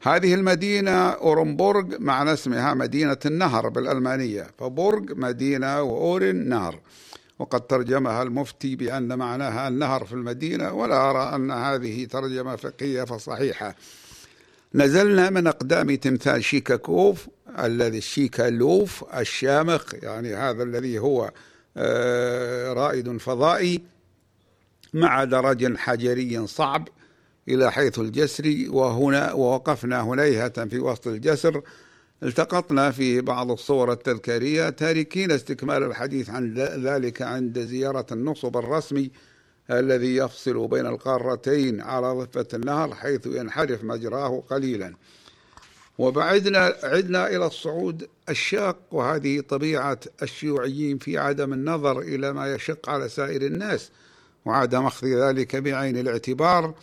هذه 0.02 0.34
المدينة 0.34 1.08
أورنبورغ 1.10 1.84
معنى 1.98 2.32
اسمها 2.32 2.74
مدينة 2.74 3.16
النهر 3.26 3.68
بالألمانية 3.68 4.46
فبورغ 4.58 5.02
مدينة 5.14 5.82
وأورن 5.82 6.48
نهر. 6.48 6.80
وقد 7.42 7.60
ترجمها 7.60 8.22
المفتي 8.22 8.76
بأن 8.76 9.18
معناها 9.18 9.68
النهر 9.68 10.04
في 10.04 10.12
المدينة 10.12 10.72
ولا 10.72 11.10
أرى 11.10 11.36
أن 11.36 11.50
هذه 11.50 12.04
ترجمة 12.04 12.56
فقهية 12.56 13.04
فصحيحة. 13.04 13.74
نزلنا 14.74 15.30
من 15.30 15.46
أقدام 15.46 15.94
تمثال 15.94 16.44
شيكاكوف 16.44 17.28
الذي 17.58 17.98
الشيكالوف 17.98 19.04
الشامخ 19.14 19.94
يعني 20.02 20.34
هذا 20.34 20.62
الذي 20.62 20.98
هو 20.98 21.32
آه، 21.76 22.72
رائد 22.72 23.16
فضائي 23.16 23.82
مع 24.94 25.24
درج 25.24 25.76
حجري 25.76 26.46
صعب 26.46 26.88
إلى 27.48 27.72
حيث 27.72 27.98
الجسر 27.98 28.66
وهنا 28.68 29.32
ووقفنا 29.32 30.00
هنيهة 30.02 30.64
في 30.64 30.78
وسط 30.78 31.06
الجسر 31.06 31.62
التقطنا 32.22 32.90
في 32.90 33.20
بعض 33.20 33.50
الصور 33.50 33.92
التذكارية 33.92 34.70
تاركين 34.70 35.30
استكمال 35.30 35.82
الحديث 35.82 36.30
عن 36.30 36.54
ذلك 36.58 37.22
عند 37.22 37.58
زيارة 37.58 38.06
النصب 38.12 38.56
الرسمي 38.56 39.10
الذي 39.70 40.16
يفصل 40.16 40.68
بين 40.68 40.86
القارتين 40.86 41.80
على 41.80 42.06
ضفة 42.06 42.46
النهر 42.54 42.94
حيث 42.94 43.26
ينحرف 43.26 43.84
مجراه 43.84 44.42
قليلا. 44.50 44.94
وبعدنا 45.98 46.74
عدنا 46.82 47.26
إلى 47.26 47.46
الصعود 47.46 48.08
الشاق 48.28 48.76
وهذه 48.90 49.40
طبيعة 49.40 49.98
الشيوعيين 50.22 50.98
في 50.98 51.18
عدم 51.18 51.52
النظر 51.52 52.00
إلى 52.00 52.32
ما 52.32 52.54
يشق 52.54 52.88
على 52.88 53.08
سائر 53.08 53.42
الناس 53.42 53.90
وعدم 54.44 54.86
أخذ 54.86 55.06
ذلك 55.06 55.56
بعين 55.56 55.96
الاعتبار. 55.96 56.74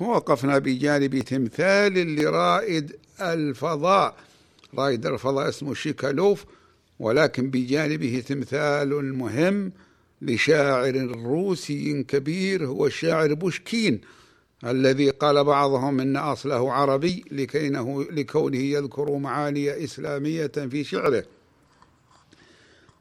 وقفنا 0.00 0.58
بجانب 0.58 1.18
تمثال 1.18 2.16
لرائد 2.16 2.96
الفضاء. 3.20 4.16
رائد 4.78 5.06
الفضاء 5.06 5.48
اسمه 5.48 5.74
شيكالوف 5.74 6.44
ولكن 6.98 7.50
بجانبه 7.50 8.22
تمثال 8.28 9.14
مهم 9.14 9.72
لشاعر 10.22 10.94
روسي 11.24 12.02
كبير 12.02 12.66
هو 12.66 12.86
الشاعر 12.86 13.34
بوشكين 13.34 14.00
الذي 14.64 15.10
قال 15.10 15.44
بعضهم 15.44 16.00
إن 16.00 16.16
أصله 16.16 16.72
عربي 16.72 17.24
لكينه 17.30 18.02
لكونه 18.02 18.58
يذكر 18.58 19.16
معاني 19.16 19.84
إسلامية 19.84 20.46
في 20.46 20.84
شعره. 20.84 21.24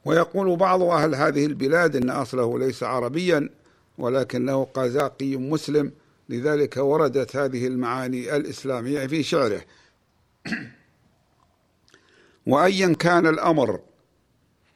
ويقول 0.06 0.58
بعض 0.58 0.82
أهل 0.82 1.16
هذه 1.16 1.46
البلاد 1.46 1.96
إن 1.96 2.10
أصله 2.10 2.60
ليس 2.60 2.84
عربيا 2.84 3.50
ولكنه 3.98 4.64
قزاقي 4.64 5.38
مسلم 5.38 5.92
لذلك 6.30 6.78
وردت 6.78 7.36
هذه 7.36 7.68
المعاني 7.68 8.36
الإسلامية 8.36 9.08
في 9.08 9.24
شعره. 9.24 9.62
وأيا 12.48 12.96
كان 13.00 13.28
الأمر 13.28 13.80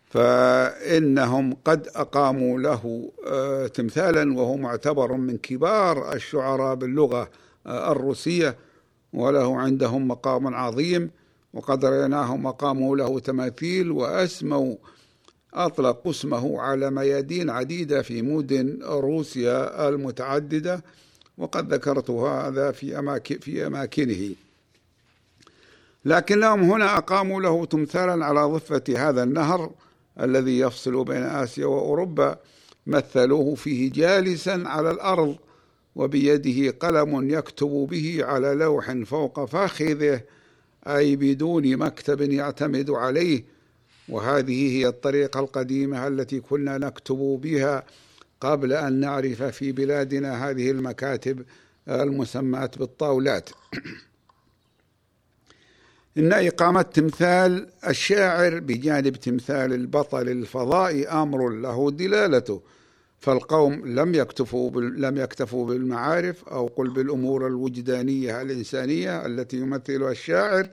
فإنهم 0.09 1.57
قد 1.65 1.87
أقاموا 1.95 2.59
له 2.59 3.11
آه، 3.27 3.67
تمثالا 3.67 4.33
وهو 4.37 4.57
معتبر 4.57 5.13
من 5.13 5.37
كبار 5.37 6.13
الشعراء 6.13 6.75
باللغة 6.75 7.29
آه، 7.67 7.91
الروسية 7.91 8.55
وله 9.13 9.57
عندهم 9.57 10.07
مقام 10.07 10.55
عظيم 10.55 11.11
وقد 11.53 11.85
رأيناهم 11.85 12.47
أقاموا 12.47 12.97
له 12.97 13.19
تماثيل 13.19 13.91
وأسموا 13.91 14.75
أطلقوا 15.53 16.11
اسمه 16.11 16.61
على 16.61 16.91
ميادين 16.91 17.49
عديدة 17.49 18.01
في 18.01 18.21
مدن 18.21 18.79
روسيا 18.83 19.89
المتعددة 19.89 20.83
وقد 21.37 21.73
ذكرت 21.73 22.09
هذا 22.09 22.71
في 22.71 22.99
أماكن 22.99 23.39
في 23.39 23.67
أماكنه. 23.67 24.35
لكنهم 26.05 26.71
هنا 26.71 26.97
أقاموا 26.97 27.41
له 27.41 27.65
تمثالا 27.65 28.25
على 28.25 28.41
ضفة 28.41 28.83
هذا 28.97 29.23
النهر 29.23 29.71
الذي 30.19 30.59
يفصل 30.59 31.03
بين 31.03 31.23
آسيا 31.23 31.65
وأوروبا 31.65 32.37
مثلوه 32.87 33.55
فيه 33.55 33.91
جالسا 33.91 34.63
على 34.65 34.91
الأرض 34.91 35.35
وبيده 35.95 36.77
قلم 36.79 37.29
يكتب 37.29 37.87
به 37.91 38.19
على 38.25 38.53
لوح 38.53 38.91
فوق 38.91 39.45
فخذه 39.45 40.21
أي 40.87 41.15
بدون 41.15 41.77
مكتب 41.77 42.21
يعتمد 42.21 42.89
عليه. 42.89 43.43
وهذه 44.09 44.77
هي 44.77 44.87
الطريقة 44.87 45.39
القديمة 45.39 46.07
التي 46.07 46.39
كنا 46.39 46.77
نكتب 46.77 47.39
بها 47.43 47.83
قبل 48.41 48.73
أن 48.73 48.99
نعرف 48.99 49.43
في 49.43 49.71
بلادنا 49.71 50.49
هذه 50.49 50.71
المكاتب 50.71 51.45
المسماة 51.89 52.71
بالطاولات. 52.79 53.49
إن 56.17 56.33
إقامة 56.33 56.81
تمثال 56.81 57.67
الشاعر 57.87 58.59
بجانب 58.59 59.15
تمثال 59.15 59.73
البطل 59.73 60.29
الفضائي 60.29 61.07
أمر 61.07 61.49
له 61.49 61.91
دلالته 61.91 62.61
فالقوم 63.19 63.87
لم 63.87 64.15
يكتفوا 64.15 64.81
لم 64.81 65.17
يكتفوا 65.17 65.67
بالمعارف 65.67 66.49
أو 66.49 66.67
قل 66.67 66.89
بالأمور 66.89 67.47
الوجدانية 67.47 68.41
الإنسانية 68.41 69.25
التي 69.25 69.57
يمثلها 69.57 70.11
الشاعر 70.11 70.69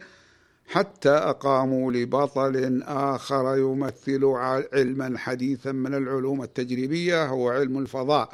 حتى 0.67 1.11
أقاموا 1.11 1.93
لبطل 1.93 2.83
آخر 2.83 3.57
يمثل 3.57 4.25
علما 4.25 5.19
حديثا 5.19 5.73
من 5.73 5.95
العلوم 5.95 6.43
التجريبية 6.43 7.27
هو 7.27 7.49
علم 7.49 7.79
الفضاء 7.79 8.31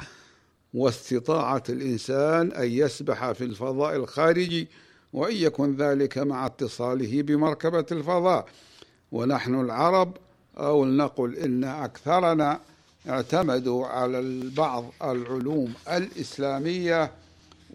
واستطاعة 0.73 1.63
الإنسان 1.69 2.51
أن 2.51 2.71
يسبح 2.71 3.31
في 3.31 3.43
الفضاء 3.43 3.95
الخارجي 3.95 4.67
وإن 5.13 5.35
يكن 5.35 5.75
ذلك 5.75 6.17
مع 6.17 6.45
اتصاله 6.45 7.21
بمركبة 7.21 7.85
الفضاء. 7.91 8.45
ونحن 9.11 9.55
العرب 9.59 10.17
أو 10.57 10.85
نقول 10.85 11.35
إن 11.35 11.63
أكثرنا 11.63 12.59
اعتمدوا 13.09 13.87
على 13.87 14.49
بعض 14.57 14.85
العلوم 15.03 15.73
الإسلامية 15.87 17.11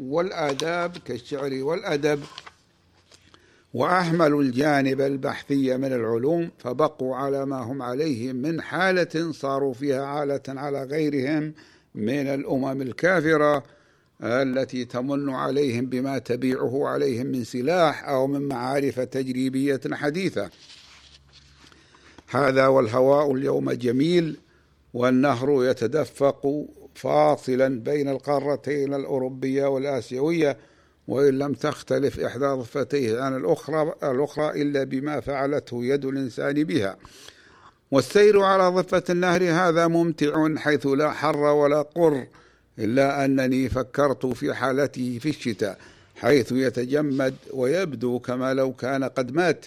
والآداب 0.00 0.96
كالشعر 1.04 1.62
والأدب. 1.62 2.20
وأهملوا 3.74 4.42
الجانب 4.42 5.00
البحثي 5.00 5.76
من 5.76 5.92
العلوم 5.92 6.50
فبقوا 6.58 7.16
على 7.16 7.46
ما 7.46 7.56
هم 7.56 7.82
عليه 7.82 8.32
من 8.32 8.62
حالة 8.62 9.32
صاروا 9.32 9.74
فيها 9.74 10.06
عالة 10.06 10.42
على 10.48 10.84
غيرهم 10.84 11.54
من 11.94 12.26
الأمم 12.26 12.82
الكافرة. 12.82 13.62
التي 14.22 14.84
تمن 14.84 15.30
عليهم 15.30 15.86
بما 15.86 16.18
تبيعه 16.18 16.88
عليهم 16.88 17.26
من 17.26 17.44
سلاح 17.44 18.08
أو 18.08 18.26
من 18.26 18.48
معارف 18.48 19.00
تجريبية 19.00 19.80
حديثة. 19.92 20.50
هذا 22.28 22.66
والهواء 22.66 23.34
اليوم 23.34 23.72
جميل 23.72 24.36
والنهر 24.94 25.64
يتدفق 25.64 26.66
فاصلا 26.94 27.80
بين 27.80 28.08
القارتين 28.08 28.94
الأوروبية 28.94 29.66
والآسيوية 29.66 30.56
وإن 31.08 31.38
لم 31.38 31.52
تختلف 31.52 32.20
إحدى 32.20 32.46
ضفتيه 32.46 33.20
عن 33.20 33.36
الأخرى 33.36 33.94
الأخرى 34.02 34.62
إلا 34.62 34.84
بما 34.84 35.20
فعلته 35.20 35.84
يد 35.84 36.04
الإنسان 36.04 36.64
بها. 36.64 36.96
والسير 37.90 38.40
على 38.40 38.68
ضفة 38.68 39.02
النهر 39.10 39.42
هذا 39.42 39.86
ممتع 39.86 40.56
حيث 40.56 40.86
لا 40.86 41.10
حر 41.10 41.36
ولا 41.36 41.82
قر 41.82 42.26
إلا 42.78 43.24
أنني 43.24 43.68
فكرت 43.68 44.26
في 44.26 44.54
حالته 44.54 45.18
في 45.18 45.28
الشتاء 45.28 45.78
حيث 46.16 46.52
يتجمد 46.52 47.34
ويبدو 47.52 48.18
كما 48.18 48.54
لو 48.54 48.72
كان 48.72 49.04
قد 49.04 49.32
مات 49.32 49.66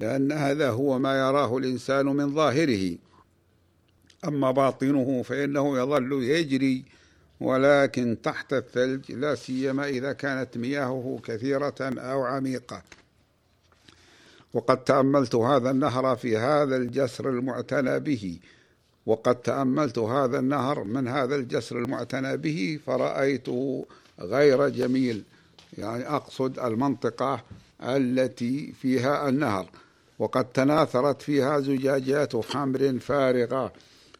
لأن 0.00 0.32
هذا 0.32 0.70
هو 0.70 0.98
ما 0.98 1.18
يراه 1.18 1.58
الإنسان 1.58 2.06
من 2.06 2.34
ظاهره. 2.34 2.96
أما 4.24 4.50
باطنه 4.50 5.22
فإنه 5.22 5.78
يظل 5.78 6.22
يجري 6.22 6.84
ولكن 7.40 8.16
تحت 8.22 8.52
الثلج 8.52 9.12
لا 9.12 9.34
سيما 9.34 9.88
إذا 9.88 10.12
كانت 10.12 10.58
مياهه 10.58 11.20
كثيرة 11.24 11.74
أو 11.80 12.24
عميقة. 12.24 12.82
وقد 14.54 14.84
تأملت 14.84 15.34
هذا 15.34 15.70
النهر 15.70 16.16
في 16.16 16.36
هذا 16.36 16.76
الجسر 16.76 17.30
المعتنى 17.30 18.00
به. 18.00 18.38
وقد 19.08 19.34
تأملت 19.34 19.98
هذا 19.98 20.38
النهر 20.38 20.84
من 20.84 21.08
هذا 21.08 21.36
الجسر 21.36 21.78
المعتنى 21.78 22.36
به 22.36 22.78
فرأيته 22.86 23.86
غير 24.20 24.68
جميل. 24.68 25.22
يعني 25.78 26.08
أقصد 26.08 26.58
المنطقة 26.58 27.42
التي 27.82 28.72
فيها 28.82 29.28
النهر. 29.28 29.66
وقد 30.18 30.44
تناثرت 30.44 31.22
فيها 31.22 31.60
زجاجات 31.60 32.36
خمر 32.36 32.98
فارغة. 32.98 33.72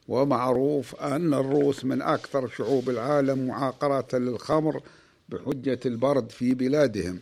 ومعروف 0.09 0.97
أن 0.97 1.35
الروس 1.35 1.85
من 1.85 2.03
أكثر 2.03 2.49
شعوب 2.49 2.91
العالم 2.91 3.47
معاقرة 3.47 4.19
للخمر 4.19 4.81
بحجة 5.29 5.81
البرد 5.87 6.31
في 6.31 6.55
بلادهم. 6.55 7.19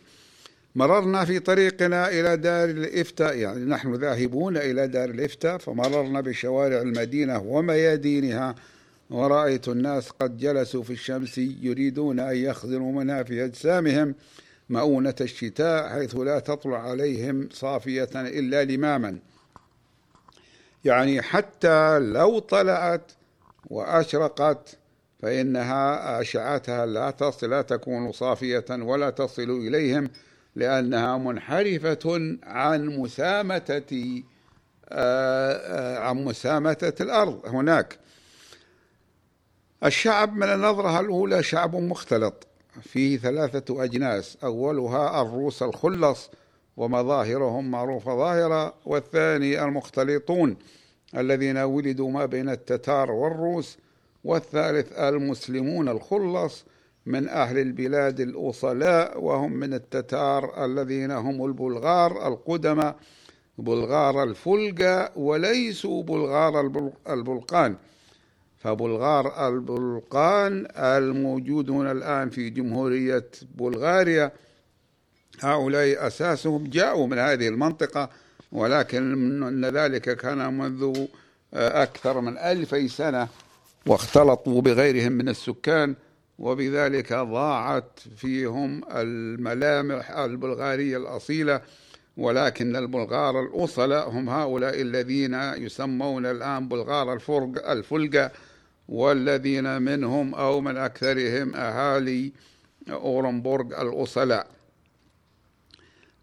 مررنا 0.77 1.25
في 1.25 1.39
طريقنا 1.39 2.09
إلى 2.09 2.37
دار 2.37 2.69
الإفتاء. 2.69 3.37
يعني 3.37 3.65
نحن 3.65 3.95
ذاهبون 3.95 4.57
إلى 4.57 4.89
دار 4.89 5.11
الإفتاء 5.11 5.59
فمررنا 5.59 6.21
بشوارع 6.21 6.81
المدينة 6.81 7.39
وميادينها 7.39 8.55
ورأيت 9.11 9.69
الناس 9.69 10.11
قد 10.11 10.39
جلسوا 10.39 10.83
في 10.83 10.93
الشمس 10.93 11.39
يريدون 11.39 12.21
أن 12.21 12.37
يخزنوا 12.37 12.93
منها 12.93 13.23
في 13.23 13.45
أجسامهم 13.45 14.15
مؤونة 14.71 15.15
الشتاء 15.21 15.89
حيث 15.89 16.17
لا 16.17 16.39
تطلع 16.39 16.91
عليهم 16.91 17.49
صافية 17.53 18.09
إلا 18.15 18.65
لماما. 18.65 19.19
يعني 20.85 21.23
حتى 21.23 21.99
لو 21.99 22.39
طلعت 22.39 23.13
وأشرقت 23.71 24.79
فإنها 25.23 26.21
أشعتها 26.21 26.87
لا 26.87 27.11
تصل 27.11 27.51
لا 27.51 27.63
تكون 27.63 28.13
صافية 28.13 28.65
ولا 28.71 29.11
تصل 29.11 29.51
إليهم. 29.51 30.11
لأنها 30.57 31.19
منحرفة 31.19 32.37
عن 32.43 32.87
مسامتة 32.87 34.23
آه، 34.89 35.53
آه، 35.53 35.99
عن 35.99 36.25
مسامتة 36.25 37.03
الأرض 37.03 37.41
هناك. 37.47 37.99
الشعب 39.85 40.37
من 40.37 40.49
النظرة 40.49 41.01
الأولى 41.01 41.43
شعب 41.43 41.77
مختلط. 41.77 42.47
فيه 42.83 43.19
ثلاثة 43.19 43.85
أجناس 43.85 44.39
أولها 44.45 45.23
الروس 45.23 45.63
الخلص 45.63 46.31
ومظاهرهم 46.77 47.71
معروفة 47.71 48.17
ظاهرة 48.17 48.75
والثاني 48.87 49.65
المختلطون 49.65 50.57
الذين 51.17 51.59
ولدوا 51.59 52.11
ما 52.11 52.27
بين 52.27 52.49
التتار 52.49 53.11
والروس 53.13 53.79
والثالث 54.25 54.93
المسلمون 54.93 55.89
الخلص 55.89 56.65
من 57.07 57.29
أهل 57.29 57.59
البلاد 57.59 58.21
الأصلاء 58.21 59.21
وهم 59.21 59.53
من 59.53 59.75
التتار 59.75 60.65
الذين 60.65 61.11
هم 61.11 61.45
البلغار 61.45 62.29
القدمى 62.29 62.95
بلغار 63.59 64.23
الفلقة 64.23 65.11
وليسوا 65.17 66.03
بلغار 66.03 66.61
البلقان. 67.09 67.77
فبلغار 68.59 69.49
البلقان 69.49 70.67
الموجودون 70.77 71.91
الآن 71.91 72.31
في 72.31 72.51
جمهورية 72.51 73.27
بلغاريا 73.55 74.33
هؤلاء 75.41 76.07
أساسهم 76.07 76.65
جاءوا 76.71 77.07
من 77.07 77.19
هذه 77.19 77.49
المنطقة 77.49 78.11
ولكن 78.53 79.65
ذلك 79.65 80.17
كان 80.17 80.59
منذ 80.59 81.07
أكثر 81.55 82.21
من 82.21 82.39
ألفي 82.39 82.89
سنة 82.89 83.29
واختلطوا 83.87 84.61
بغيرهم 84.61 85.13
من 85.13 85.29
السكان 85.29 85.95
وبذلك 86.39 87.13
ضاعت 87.13 88.01
فيهم 88.17 88.81
الملامح 88.91 90.11
البلغارية 90.11 90.97
الأصيلة 90.97 91.61
ولكن 92.17 92.77
البلغار 92.77 93.41
الأصلاء 93.41 94.09
هم 94.11 94.29
هؤلاء 94.29 94.81
الذين 94.81 95.35
يسمون 95.35 96.27
الآن 96.27 96.69
بلغار 96.69 97.13
الفرق 97.13 97.71
الفلقة 97.71 98.31
والذين 98.89 99.83
منهم 99.83 100.35
أو 100.35 100.61
من 100.61 100.77
أكثرهم 100.77 101.55
أهالي 101.55 102.33
أورنبورغ 102.91 103.83
الأصلاء 103.83 104.47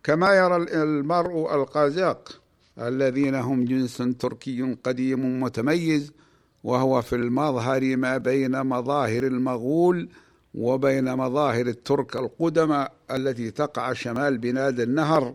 كما 0.03 0.35
يرى 0.35 0.55
المرء 0.55 1.55
القازاق 1.55 2.41
الذين 2.79 3.35
هم 3.35 3.65
جنس 3.65 3.97
تركي 3.97 4.75
قديم 4.83 5.43
متميز 5.43 6.11
وهو 6.63 7.01
في 7.01 7.15
المظهر 7.15 7.95
ما 7.97 8.17
بين 8.17 8.63
مظاهر 8.63 9.23
المغول 9.23 10.09
وبين 10.53 11.15
مظاهر 11.15 11.67
الترك 11.67 12.15
القدماء 12.15 12.91
التي 13.11 13.51
تقع 13.51 13.93
شمال 13.93 14.37
بلاد 14.37 14.79
النهر 14.79 15.33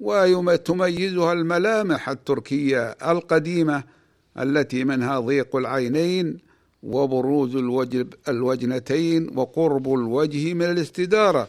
وتميزها 0.00 1.32
الملامح 1.32 2.08
التركية 2.08 2.90
القديمة 2.90 3.84
التي 4.38 4.84
منها 4.84 5.20
ضيق 5.20 5.56
العينين 5.56 6.38
وبروز 6.82 7.56
الوجب 7.56 8.14
الوجنتين 8.28 9.38
وقرب 9.38 9.94
الوجه 9.94 10.54
من 10.54 10.62
الاستدارة. 10.62 11.48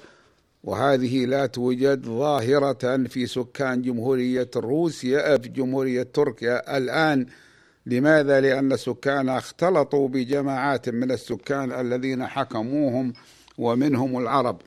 وهذه 0.63 1.25
لا 1.25 1.45
توجد 1.45 2.05
ظاهرة 2.05 3.03
في 3.07 3.27
سكان 3.27 3.81
جمهورية 3.81 4.49
روسيا 4.55 5.37
في 5.37 5.49
جمهورية 5.49 6.03
تركيا 6.03 6.77
الآن. 6.77 7.25
لماذا؟ 7.87 8.41
لأن 8.41 8.71
السكان 8.71 9.29
اختلطوا 9.29 10.07
بجماعات 10.07 10.89
من 10.89 11.11
السكان 11.11 11.71
الذين 11.71 12.27
حكموهم 12.27 13.13
ومنهم 13.57 14.17
العرب. 14.17 14.61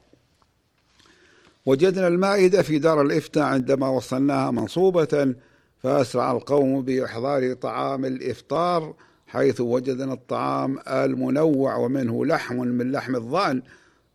وجدنا 1.66 2.08
المائدة 2.08 2.62
في 2.62 2.78
دار 2.78 3.02
الإفتاء 3.02 3.44
عندما 3.44 3.88
وصلناها 3.88 4.50
منصوبة 4.50 5.34
فأسرع 5.78 6.32
القوم 6.32 6.82
بإحضار 6.82 7.54
طعام 7.54 8.04
الإفطار 8.04 8.94
حيث 9.26 9.60
وجدنا 9.60 10.12
الطعام 10.12 10.78
المنوع 10.88 11.76
ومنه 11.76 12.26
لحم 12.26 12.56
من 12.56 12.92
لحم 12.92 13.16
الضأن. 13.16 13.62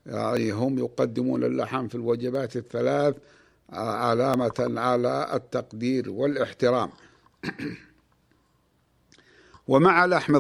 يعني 0.06 0.52
هم 0.52 0.80
يقدمون 0.80 1.44
اللحم 1.44 1.88
في 1.88 1.96
الوجبات 1.96 2.56
الثلاث 2.56 3.16
علامة 3.74 4.74
على 4.78 5.30
التقدير 5.34 6.10
والإحترام. 6.10 6.90
ومع 9.68 10.06
لحم 10.06 10.36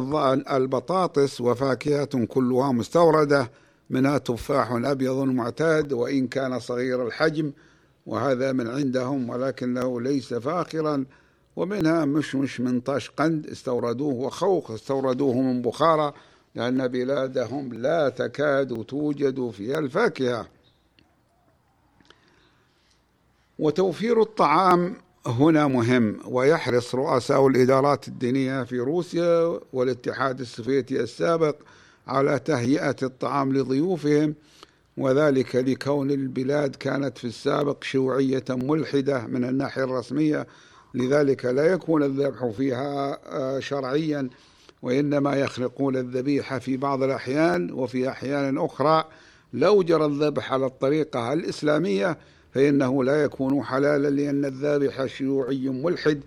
البطاطس 0.51 1.41
وفاكهة 1.41 2.25
كلها 2.25 2.71
مستوردة 2.71 3.51
منها 3.89 4.17
تفاح 4.17 4.71
أبيض 4.71 5.17
معتاد 5.17 5.93
وإن 5.93 6.27
كان 6.27 6.59
صغير 6.59 7.07
الحجم 7.07 7.51
وهذا 8.05 8.51
من 8.51 8.67
عندهم 8.67 9.29
ولكنه 9.29 10.01
ليس 10.01 10.33
فاخرا 10.33 11.05
ومنها 11.55 12.05
مشمش 12.05 12.61
من 12.61 12.81
طشقند 12.81 13.47
استوردوه 13.47 14.13
وخوخ 14.13 14.71
استوردوه 14.71 15.41
من 15.41 15.61
بخارى 15.61 16.13
لأن 16.55 16.88
بلادهم 16.88 17.73
لا 17.73 18.09
تكاد 18.09 18.83
توجد 18.83 19.49
فيها 19.49 19.79
الفاكهة. 19.79 20.47
وتوفير 23.59 24.21
الطعام 24.21 24.95
هنا 25.27 25.67
مهم 25.67 26.19
ويحرص 26.27 26.95
رؤساء 26.95 27.47
الإدارات 27.47 28.07
الدينية 28.07 28.63
في 28.63 28.79
روسيا 28.79 29.59
والاتحاد 29.73 30.39
السوفيتي 30.39 30.99
السابق 30.99 31.55
على 32.07 32.39
تهيئة 32.39 32.95
الطعام 33.03 33.53
لضيوفهم 33.53 34.35
وذلك 34.97 35.55
لكون 35.55 36.11
البلاد 36.11 36.75
كانت 36.75 37.17
في 37.17 37.25
السابق 37.25 37.83
شيوعية 37.83 38.43
ملحدة 38.49 39.27
من 39.27 39.43
الناحية 39.43 39.83
الرسمية. 39.83 40.47
لذلك 40.93 41.45
لا 41.45 41.65
يكون 41.65 42.03
الذبح 42.03 42.45
فيها 42.45 43.19
آه، 43.25 43.59
شرعيا 43.59 44.29
وإنما 44.81 45.35
يخلقون 45.35 45.95
الذبيحة 45.95 46.59
في 46.59 46.77
بعض 46.77 47.03
الأحيان 47.03 47.71
وفي 47.71 48.09
أحيان 48.09 48.57
أخرى. 48.57 49.05
لو 49.53 49.83
جرى 49.83 50.05
الذبح 50.05 50.53
على 50.53 50.65
الطريقة 50.65 51.33
الإسلامية 51.33 52.17
فإنه 52.56 53.04
لا 53.04 53.24
يكون 53.24 53.63
حلالا 53.63 54.10
لأن 54.10 54.46
الذابح 54.46 55.06
شيوعي 55.06 55.70
ملحد 55.70 56.22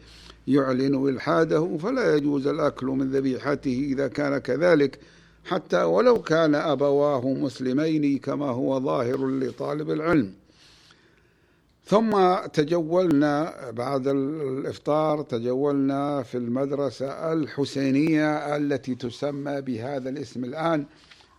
يعلن 0.47 1.09
إلحاده 1.09 1.77
فلا 1.77 2.17
يجوز 2.17 2.47
الأكل 2.47 2.87
من 2.87 3.11
ذبيحته 3.11 3.89
إذا 3.93 4.09
كان 4.09 4.39
كذلك 4.39 4.99
حتى 5.45 5.83
ولو 5.83 6.23
كان 6.23 6.55
أبواه 6.55 7.29
مسلمين 7.29 8.19
كما 8.19 8.47
هو 8.47 8.81
ظاهر 8.81 9.27
لطالب 9.27 9.91
العلم. 9.91 10.33
ثم 11.85 12.37
تجولنا 12.53 13.55
بعد 13.71 14.09
الإفطار 14.09 15.23
تجولنا 15.23 16.23
في 16.23 16.39
المدرسة 16.39 17.33
الحسينية 17.33 18.57
التي 18.57 18.95
تسمى 18.95 19.61
بهذا 19.61 20.09
الاسم 20.09 20.45
الآن 20.45 20.85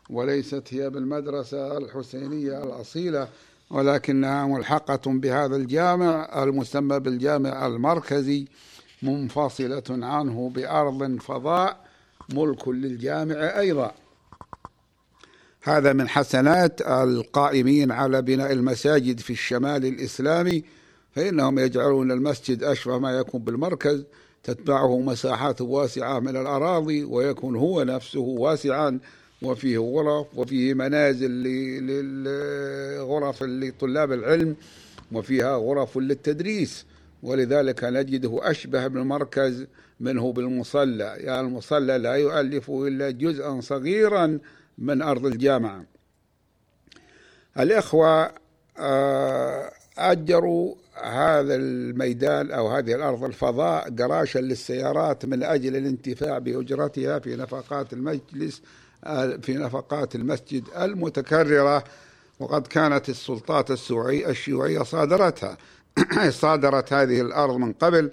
وليست 0.10 0.64
هي 0.70 0.90
بالمدرسة 0.90 1.78
الحسينية 1.78 2.64
الأصيلة. 2.64 3.28
ولكنها 3.70 4.46
ملحقة 4.46 5.02
بهذا 5.06 5.56
الجامع 5.56 6.44
المسمى 6.44 7.00
بالجامع 7.00 7.68
المركزي 7.68 8.48
منفصلة 9.02 9.84
عنه 9.90 10.50
بأرض 10.50 11.18
فضاء 11.22 11.86
ملك 12.34 12.68
للجامع 12.68 13.36
أيضا. 13.36 13.92
هذا 15.64 15.94
من 15.94 16.10
حسنات 16.10 16.82
القائمين 16.82 17.92
على 17.92 18.22
بناء 18.22 18.52
المساجد 18.52 19.20
في 19.20 19.34
الشمال 19.34 19.86
الإسلامي 19.86 20.64
فإنهم 21.16 21.60
يجعلون 21.60 22.12
المسجد 22.12 22.64
أشبه 22.64 22.98
ما 22.98 23.12
يكون 23.12 23.42
بالمركز 23.42 24.06
تتبعه 24.44 25.00
مساحات 25.00 25.62
واسعة 25.62 26.20
من 26.20 26.38
الأراضي 26.38 27.04
ويكون 27.04 27.56
هو 27.56 27.84
نفسه 27.84 28.20
واسعا 28.20 29.00
وفيه 29.42 29.78
غرف 29.78 30.28
وفيه 30.36 30.74
منازل 30.74 31.32
للغرف 31.82 33.44
لطلاب 33.44 34.12
العلم 34.12 34.56
وفيها 35.12 35.56
غرف 35.56 35.98
للتدريس. 35.98 36.86
ولذلك 37.24 37.84
نجده 37.84 38.40
أشبه 38.42 38.88
بالمركز 38.88 39.66
منه 40.00 40.34
بالمصلى. 40.34 41.16
يعني 41.18 41.48
المصلى 41.48 41.98
لا 41.98 42.14
يؤلف 42.14 42.72
إلا 42.72 43.10
جزءا 43.10 43.62
صغيرا 43.62 44.40
من 44.78 45.02
أرض 45.02 45.26
الجامعة. 45.26 45.86
الإخوة 47.60 48.32
آه، 48.78 49.72
أجروا 49.98 50.76
هذا 51.04 51.56
الميدان 51.56 52.52
أو 52.52 52.68
هذه 52.68 52.96
الأرض 52.96 53.24
الفضاء 53.24 53.96
قراشا 53.96 54.40
للسيارات 54.40 55.26
من 55.26 55.44
أجل 55.44 55.76
الانتفاع 55.76 56.38
بأجرتها 56.38 57.20
في 57.20 57.36
نفقات 57.36 57.94
المجلس 57.94 58.62
في 59.42 59.54
نفقات 59.54 60.16
المسجد 60.16 60.64
المتكررة 60.78 61.84
وقد 62.40 62.68
كانت 62.68 63.10
السلطات 63.10 63.72
الشيوعية 63.72 64.84
صادرتها. 64.84 65.58
صادرت 66.30 66.94
هذه 66.94 67.22
الأرض 67.22 67.56
من 67.56 67.74
قبل 67.74 68.12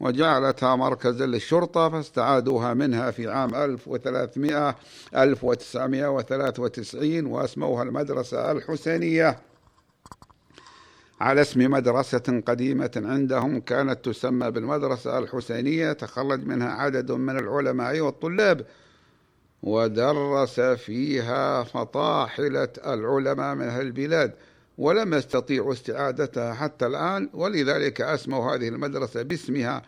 وجعلتها 0.00 0.76
مركزا 0.76 1.26
للشرطة 1.26 1.88
فاستعادوها 1.88 2.74
منها 2.74 3.10
في 3.10 3.28
عام 3.28 3.54
1300 3.54 4.76
1993 5.16 7.26
وأسموها 7.26 7.82
المدرسة 7.82 8.52
الحسينية. 8.52 9.38
على 11.20 11.40
اسم 11.40 11.70
مدرسة 11.70 12.42
قديمة 12.46 12.90
عندهم 12.96 13.60
كانت 13.60 14.04
تسمى 14.04 14.50
بالمدرسة 14.50 15.18
الحسينية 15.18 15.92
تخرج 15.92 16.46
منها 16.46 16.68
عدد 16.68 17.12
من 17.12 17.38
العلماء 17.38 18.00
والطلاب. 18.00 18.66
ودرس 19.66 20.60
فيها 20.60 21.64
فطاحلة 21.64 22.68
العلماء 22.86 23.54
من 23.54 23.64
أهل 23.64 23.80
البلاد 23.80 24.32
ولم 24.78 25.14
يستطيعوا 25.14 25.72
استعادتها 25.72 26.54
حتى 26.54 26.86
الآن 26.86 27.30
ولذلك 27.34 28.00
أسموا 28.00 28.54
هذه 28.54 28.68
المدرسة 28.68 29.22
باسمها 29.22 29.82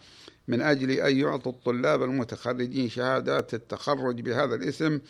من 0.48 0.60
أجل 0.62 0.90
أن 0.90 1.18
يعطوا 1.18 1.52
الطلاب 1.52 2.02
المتخرجين 2.02 2.88
شهادات 2.88 3.54
التخرج 3.54 4.20
بهذا 4.20 4.54
الاسم 4.54 5.00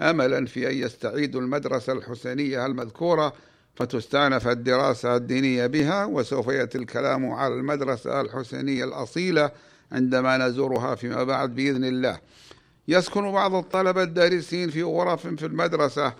أملا 0.00 0.46
في 0.46 0.70
أن 0.70 0.74
يستعيدوا 0.74 1.40
المدرسة 1.40 1.92
الحسينية 1.92 2.66
المذكورة 2.66 3.32
فتستأنف 3.74 4.48
الدراسة 4.48 5.16
الدينية 5.16 5.66
بها 5.66 6.04
وسوف 6.04 6.48
يأتي 6.48 6.78
الكلام 6.78 7.30
على 7.30 7.54
المدرسة 7.54 8.20
الحسينية 8.20 8.84
الأصيلة 8.84 9.50
عندما 9.92 10.36
نزورها 10.48 10.94
فيما 10.94 11.24
بعد 11.24 11.54
بإذن 11.54 11.84
الله. 11.84 12.20
يسكن 12.88 13.32
بعض 13.32 13.54
الطلبة 13.54 14.02
الدارسين 14.02 14.70
في 14.70 14.82
غرف 14.82 15.26
في 15.26 15.46
المدرسة 15.46 16.12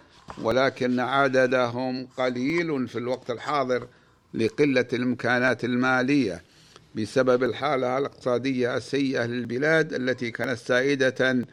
ولكن 0.42 1.00
عددهم 1.00 2.06
قليل 2.18 2.88
في 2.88 2.98
الوقت 2.98 3.30
الحاضر 3.30 3.86
لقلة 4.34 4.86
الإمكانات 4.92 5.64
المالية 5.64 6.42
بسبب 6.94 7.42
الحالة 7.44 7.98
الاقتصادية 7.98 8.76
السيئة 8.76 9.26
للبلاد 9.26 9.92
التي 9.92 10.30
كانت 10.30 10.58
سائدة 10.58 11.44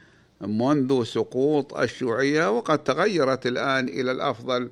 منذ 0.41 1.03
سقوط 1.03 1.77
الشيوعية 1.77 2.57
وقد 2.57 2.83
تغيرت 2.83 3.47
الآن 3.47 3.89
إلى 3.89 4.11
الأفضل. 4.11 4.69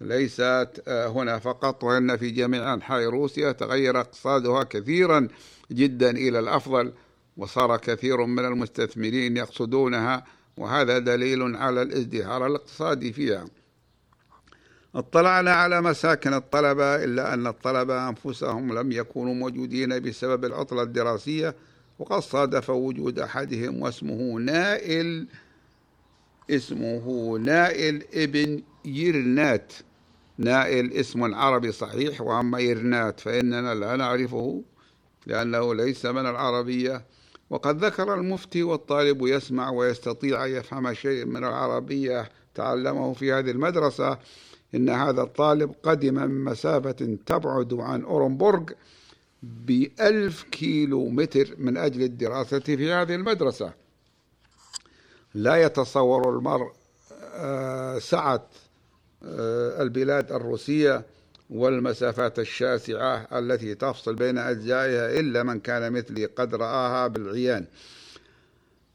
ليست 0.00 0.82
هنا 0.88 1.38
فقط 1.38 1.84
وإن 1.84 2.16
في 2.16 2.30
جميع 2.30 2.74
أنحاء 2.74 3.02
روسيا 3.02 3.52
تغير 3.52 4.00
اقتصادها 4.00 4.62
كثيرا 4.62 5.28
جدا 5.72 6.10
إلى 6.10 6.38
الأفضل. 6.38 6.92
وصار 7.40 7.76
كثير 7.76 8.26
من 8.26 8.44
المستثمرين 8.44 9.36
يقصدونها 9.36 10.24
وهذا 10.56 10.98
دليل 10.98 11.56
على 11.56 11.82
الازدهار 11.82 12.46
الاقتصادي 12.46 13.12
فيها. 13.12 13.44
اطلعنا 14.94 15.52
على 15.52 15.80
مساكن 15.80 16.34
الطلبة 16.34 17.04
إلا 17.04 17.34
أن 17.34 17.46
الطلبة 17.46 18.08
أنفسهم 18.08 18.78
لم 18.78 18.92
يكونوا 18.92 19.34
موجودين 19.34 20.00
بسبب 20.00 20.44
العطلة 20.44 20.82
الدراسية 20.82 21.54
وقد 21.98 22.18
صادف 22.18 22.70
وجود 22.70 23.18
أحدهم 23.18 23.82
واسمه 23.82 24.38
نائل 24.40 25.26
اسمه 26.50 27.38
نائل 27.38 28.04
ابن 28.14 28.62
يرنات. 28.84 29.72
نائل 30.38 30.92
اسم 30.92 31.34
عربي 31.34 31.72
صحيح 31.72 32.20
وأما 32.20 32.58
يرنات 32.58 33.20
فإننا 33.20 33.74
لا 33.74 33.96
نعرفه 33.96 34.62
لأنه 35.26 35.74
ليس 35.74 36.06
من 36.06 36.26
العربية. 36.26 37.02
وقد 37.50 37.84
ذكر 37.84 38.14
المفتي 38.14 38.62
والطالب 38.62 39.26
يسمع 39.26 39.70
ويستطيع 39.70 40.44
أن 40.44 40.50
يفهم 40.50 40.94
شيء 40.94 41.24
من 41.24 41.44
العربية 41.44 42.30
تعلمه 42.54 43.12
في 43.12 43.32
هذه 43.32 43.50
المدرسة. 43.50 44.18
إن 44.74 44.88
هذا 44.88 45.22
الطالب 45.22 45.74
قدم 45.82 46.14
من 46.14 46.44
مسافة 46.44 47.16
تبعد 47.26 47.74
عن 47.74 48.02
أورنبورغ 48.02 48.62
بألف 49.42 50.42
كيلو 50.42 51.08
متر 51.08 51.54
من 51.58 51.76
أجل 51.76 52.02
الدراسة 52.02 52.58
في 52.58 52.92
هذه 52.92 53.14
المدرسة. 53.14 53.72
لا 55.34 55.62
يتصور 55.62 56.36
المرء 56.36 56.72
آه، 57.34 57.98
سعة 57.98 58.46
آه، 59.24 59.82
البلاد 59.82 60.32
الروسية 60.32 61.04
والمسافات 61.50 62.38
الشاسعة 62.38 63.38
التي 63.38 63.74
تفصل 63.74 64.14
بين 64.14 64.38
أجزائها 64.38 65.20
إلا 65.20 65.42
من 65.42 65.60
كان 65.60 65.92
مثلي 65.92 66.24
قد 66.24 66.54
رآها 66.54 67.06
بالعيان. 67.06 67.66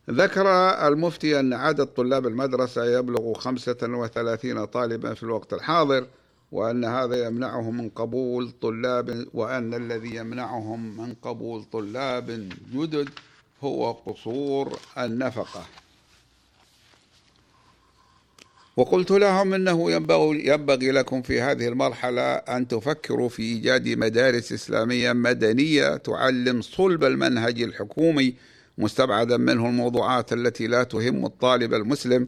ذكر 0.10 0.48
المفتي 0.88 1.40
أن 1.40 1.54
عدد 1.54 1.86
طلاب 1.86 2.28
المدرسة 2.28 2.86
يبلغ 2.86 3.34
35 3.34 4.66
طالبا 4.66 5.14
في 5.14 5.24
الوقت 5.24 5.54
الحاضر 5.54 6.08
وأن 6.52 6.86
هذا 6.86 7.28
يمنعهم 7.28 7.78
من 7.78 7.90
قبول 7.90 8.52
طلاب 8.62 9.28
وأن 9.34 9.74
الذي 9.74 10.16
يمنعهم 10.16 10.98
من 10.98 11.14
قبول 11.22 11.64
طلاب 11.64 12.50
جدد 12.74 13.10
هو 13.64 13.92
قصور 13.92 14.80
النفقة. 14.98 15.66
وقلت 18.78 19.12
لهم 19.12 19.54
إنه 19.54 19.92
ينبغي 19.92 20.92
لكم 20.92 21.22
في 21.22 21.42
هذه 21.42 21.68
المرحلة 21.68 22.22
أن 22.36 22.68
تفكروا 22.68 23.30
في 23.30 23.44
إيجاد 23.44 23.88
مدارس 23.88 24.52
إسلامية 24.52 25.14
مدنية 25.14 25.98
تعلم 25.98 26.62
صلب 26.62 27.04
المنهج 27.04 27.62
الحكومي 27.62 28.36
مستبعدا 28.78 29.38
منه 29.38 29.68
الموضوعات 29.68 30.34
التي 30.34 30.68
لا 30.68 30.84
تهم 30.84 31.26
الطالب 31.26 31.74
المسلم 31.74 32.28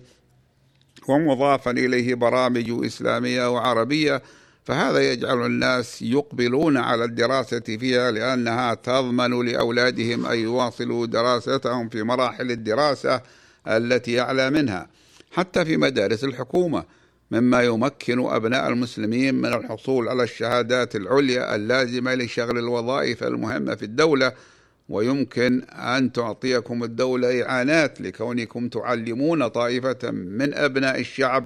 ومضافا 1.08 1.72
إليه 1.72 2.16
برامج 2.16 2.86
إسلامية 2.86 3.52
وعربية. 3.52 4.22
فهذا 4.64 5.12
يجعل 5.12 5.46
الناس 5.46 6.02
يقبلون 6.02 6.78
على 6.78 7.04
الدراسة 7.04 7.60
فيها 7.60 8.12
لأنها 8.12 8.74
تضمن 8.74 9.46
لأولادهم 9.46 10.26
أن 10.26 10.40
يواصلوا 10.40 11.06
دراستهم 11.06 11.90
في 11.90 12.04
مراحل 12.04 12.52
الدراسة 12.52 13.22
التي 13.68 14.22
أعلى 14.22 14.50
منها. 14.50 14.88
حتى 15.32 15.66
في 15.66 15.78
مدارس 15.78 16.24
الحكومة 16.24 16.84
مما 17.32 17.64
يمكن 17.64 18.20
أبناء 18.20 18.70
المسلمين 18.70 19.36
من 19.36 19.54
الحصول 19.54 20.08
على 20.10 20.24
الشهادات 20.24 20.96
العليا 20.96 21.56
اللازمة 21.56 22.16
لشغل 22.16 22.58
الوظائف 22.58 23.24
المهمة 23.24 23.76
في 23.76 23.84
الدولة 23.84 24.34
ويمكن 24.90 25.62
أن 25.64 26.12
تعطيكم 26.12 26.84
الدولة 26.84 27.44
إعانات 27.44 28.02
لكونكم 28.02 28.70
تعلمون 28.70 29.48
طائفة 29.48 30.12
من 30.12 30.54
أبناء 30.54 31.00
الشعب 31.00 31.46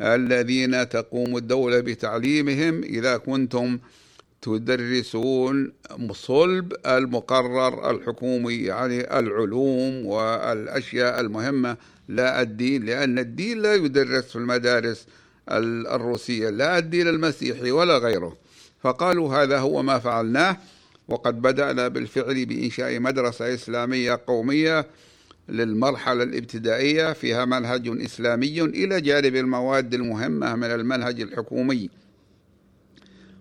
الذين 0.00 0.88
تقوم 0.88 1.36
الدولة 1.36 1.80
بتعليمهم 1.80 2.82
إذا 2.82 3.16
كنتم 3.16 3.78
تدرسون 4.42 5.72
صلب 6.12 6.72
المقرر 6.86 7.90
الحكومي 7.90 8.54
يعني 8.54 9.18
العلوم 9.18 10.06
والأشياء 10.06 11.20
المهمة 11.20 11.76
لا 12.10 12.42
الدين 12.42 12.84
لأن 12.84 13.18
الدين 13.18 13.62
لا 13.62 13.74
يدرس 13.74 14.24
في 14.24 14.36
المدارس 14.36 15.06
الروسية 15.50 16.50
لا 16.50 16.78
الدين 16.78 17.08
المسيحي 17.08 17.70
ولا 17.70 17.98
غيره. 17.98 18.36
فقالوا 18.80 19.34
هذا 19.34 19.58
هو 19.58 19.82
ما 19.82 19.98
فعلناه 19.98 20.56
وقد 21.08 21.42
بدأنا 21.42 21.88
بالفعل 21.88 22.46
بإنشاء 22.46 23.00
مدرسة 23.00 23.54
إسلامية 23.54 24.20
قومية 24.26 24.86
للمرحلة 25.48 26.22
الابتدائية 26.22 27.12
فيها 27.12 27.44
منهج 27.44 28.02
إسلامي 28.04 28.60
إلى 28.60 29.00
جانب 29.00 29.36
المواد 29.36 29.94
المهمة 29.94 30.54
من 30.56 30.70
المنهج 30.70 31.20
الحكومي. 31.20 31.90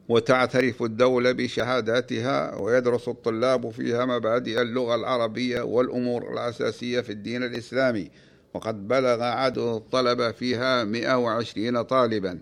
وتعترف 0.10 0.84
الدولة 0.84 1.32
بشهاداتها 1.32 2.56
ويدرس 2.56 3.08
الطلاب 3.08 3.70
فيها 3.70 4.06
مبادئ 4.06 4.62
اللغة 4.62 4.96
العربية 4.96 5.62
والأمور 5.62 6.34
الأساسية 6.34 7.02
في 7.02 7.12
الدين 7.12 7.44
الإسلامي. 7.44 8.10
وقد 8.54 8.88
بلغ 8.88 9.24
عدد 9.24 9.58
الطلبة 9.58 10.32
فيها 10.32 10.84
120 10.84 11.82
طالبا. 11.82 12.40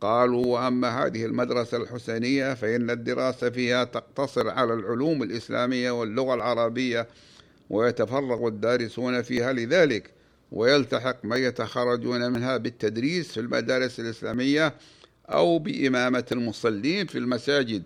قالوا 0.00 0.46
وأما 0.46 1.04
هذه 1.06 1.24
المدرسة 1.24 1.76
الحسينية 1.76 2.54
فإن 2.54 2.90
الدراسة 2.90 3.50
فيها 3.50 3.84
تقتصر 3.84 4.50
على 4.50 4.74
العلوم 4.74 5.22
الإسلامية 5.22 5.90
واللغة 5.90 6.34
العربية 6.34 7.08
ويتفرغ 7.70 8.48
الدارسون 8.48 9.22
فيها 9.22 9.52
لذلك 9.52 10.10
ويلتحق 10.52 11.24
من 11.24 11.36
يتخرجون 11.36 12.32
منها 12.32 12.56
بالتدريس 12.56 13.32
في 13.32 13.40
المدارس 13.40 14.00
الإسلامية 14.00 14.74
أو 15.28 15.58
بإمامة 15.58 16.24
المصلين 16.32 17.06
في 17.06 17.18
المساجد. 17.18 17.82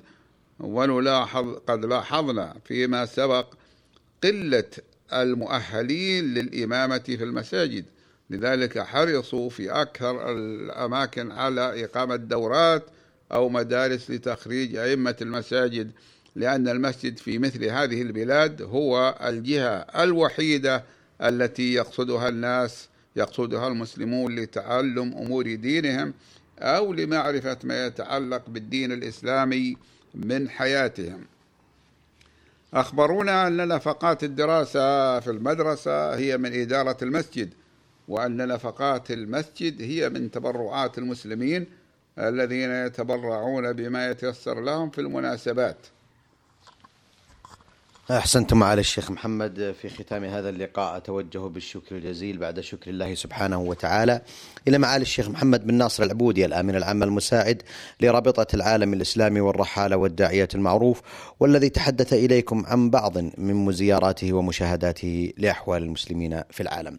ونلاحظ 0.61 1.55
قد 1.67 1.85
لاحظنا 1.85 2.57
فيما 2.65 3.07
سبق 3.07 3.55
قلة 4.25 4.65
المؤهلين 5.13 6.35
للإمامة 6.35 6.99
في 6.99 7.25
المساجد. 7.25 7.85
لذلك 8.31 8.79
حرصوا 8.79 9.51
في 9.51 9.71
أكثر 9.71 10.33
الأماكن 10.33 11.33
على 11.33 11.85
إقامة 11.85 12.17
دورات 12.17 12.85
أو 13.33 13.49
مدارس 13.49 14.11
لتخريج 14.11 14.77
أئمة 14.77 15.17
المساجد 15.23 15.91
لأن 16.37 16.69
المسجد 16.69 17.19
في 17.19 17.39
مثل 17.39 17.65
هذه 17.65 18.03
البلاد 18.03 18.63
هو 18.63 19.19
الجهة 19.25 19.77
الوحيدة 20.03 20.85
التي 21.23 21.75
يقصدها 21.75 22.29
الناس 22.29 22.89
يقصدها 23.17 23.69
المسلمون 23.69 24.37
لتعلم 24.37 25.13
أمور 25.13 25.55
دينهم 25.55 26.15
أو 26.59 26.93
لمعرفة 26.93 27.59
ما 27.65 27.87
يتعلق 27.87 28.43
بالدين 28.49 28.93
الإسلامي 28.93 29.77
من 30.15 30.51
حياتهم. 30.51 31.27
أخبرونا 32.77 33.47
أن 33.47 33.69
نفقات 33.69 34.25
الدراسة 34.25 35.21
في 35.21 35.31
المدرسة 35.31 36.15
هي 36.15 36.39
من 36.39 36.61
إدارة 36.61 36.97
المسجد 37.03 37.55
وأن 38.09 38.49
نفقات 38.49 39.11
المسجد 39.11 39.83
هي 39.83 40.09
من 40.09 40.31
تبرعات 40.31 40.99
المسلمين 40.99 41.67
الذين 42.19 42.71
يتبرعون 42.71 43.73
بما 43.73 44.11
يتيسر 44.11 44.61
لهم 44.61 44.91
في 44.91 45.01
المناسبات. 45.01 45.77
أحسنتم 48.11 48.63
على 48.63 48.81
الشيخ 48.81 49.11
محمد. 49.11 49.75
في 49.83 49.89
ختام 49.89 50.25
هذا 50.25 50.49
اللقاء 50.49 50.97
أتوجه 50.97 51.39
بالشكر 51.39 51.97
الجزيل 51.97 52.39
بعد 52.39 52.61
شكر 52.61 52.91
الله 52.91 53.15
سبحانه 53.15 53.61
وتعالى 53.61 54.23
إلى 54.69 54.79
معالي 54.79 55.03
الشيخ 55.03 55.29
محمد 55.29 55.67
بن 55.67 55.75
ناصر 55.75 56.03
العبودي 56.03 56.45
الآمن 56.45 56.77
العام 56.77 57.03
المساعد 57.03 57.63
لرابطة 58.01 58.47
العالم 58.55 58.93
الإسلامي 58.93 59.41
والرحالة 59.41 59.97
والداعية 59.97 60.49
المعروف 60.55 61.03
والذي 61.41 61.69
تحدث 61.69 62.13
إليكم 62.13 62.67
عن 62.67 62.91
بعض 62.91 63.19
من 63.39 63.73
زياراته 63.73 64.33
ومشاهداته 64.33 65.33
لأحوال 65.39 65.83
المسلمين 65.83 66.43
في 66.51 66.63
العالم. 66.63 66.99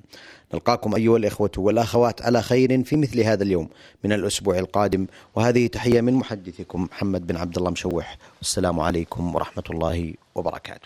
نلقاكم 0.54 0.96
أيها 0.96 1.18
الإخوة 1.18 1.52
والأخوات 1.58 2.22
على 2.22 2.42
خير 2.42 2.84
في 2.84 2.96
مثل 2.96 3.20
هذا 3.20 3.44
اليوم 3.44 3.70
من 4.04 4.14
الأسبوع 4.14 4.60
القادم. 4.60 5.08
وهذه 5.36 5.68
تحية 5.68 6.02
من 6.02 6.14
محدثكم 6.14 6.84
محمد 6.84 7.28
بن 7.28 7.38
عبد 7.38 7.58
الله 7.58 7.72
مشوح. 7.72 8.18
والسلام 8.38 8.80
عليكم 8.80 9.36
ورحمة 9.36 9.64
الله 9.70 10.14
وبركاته. 10.36 10.86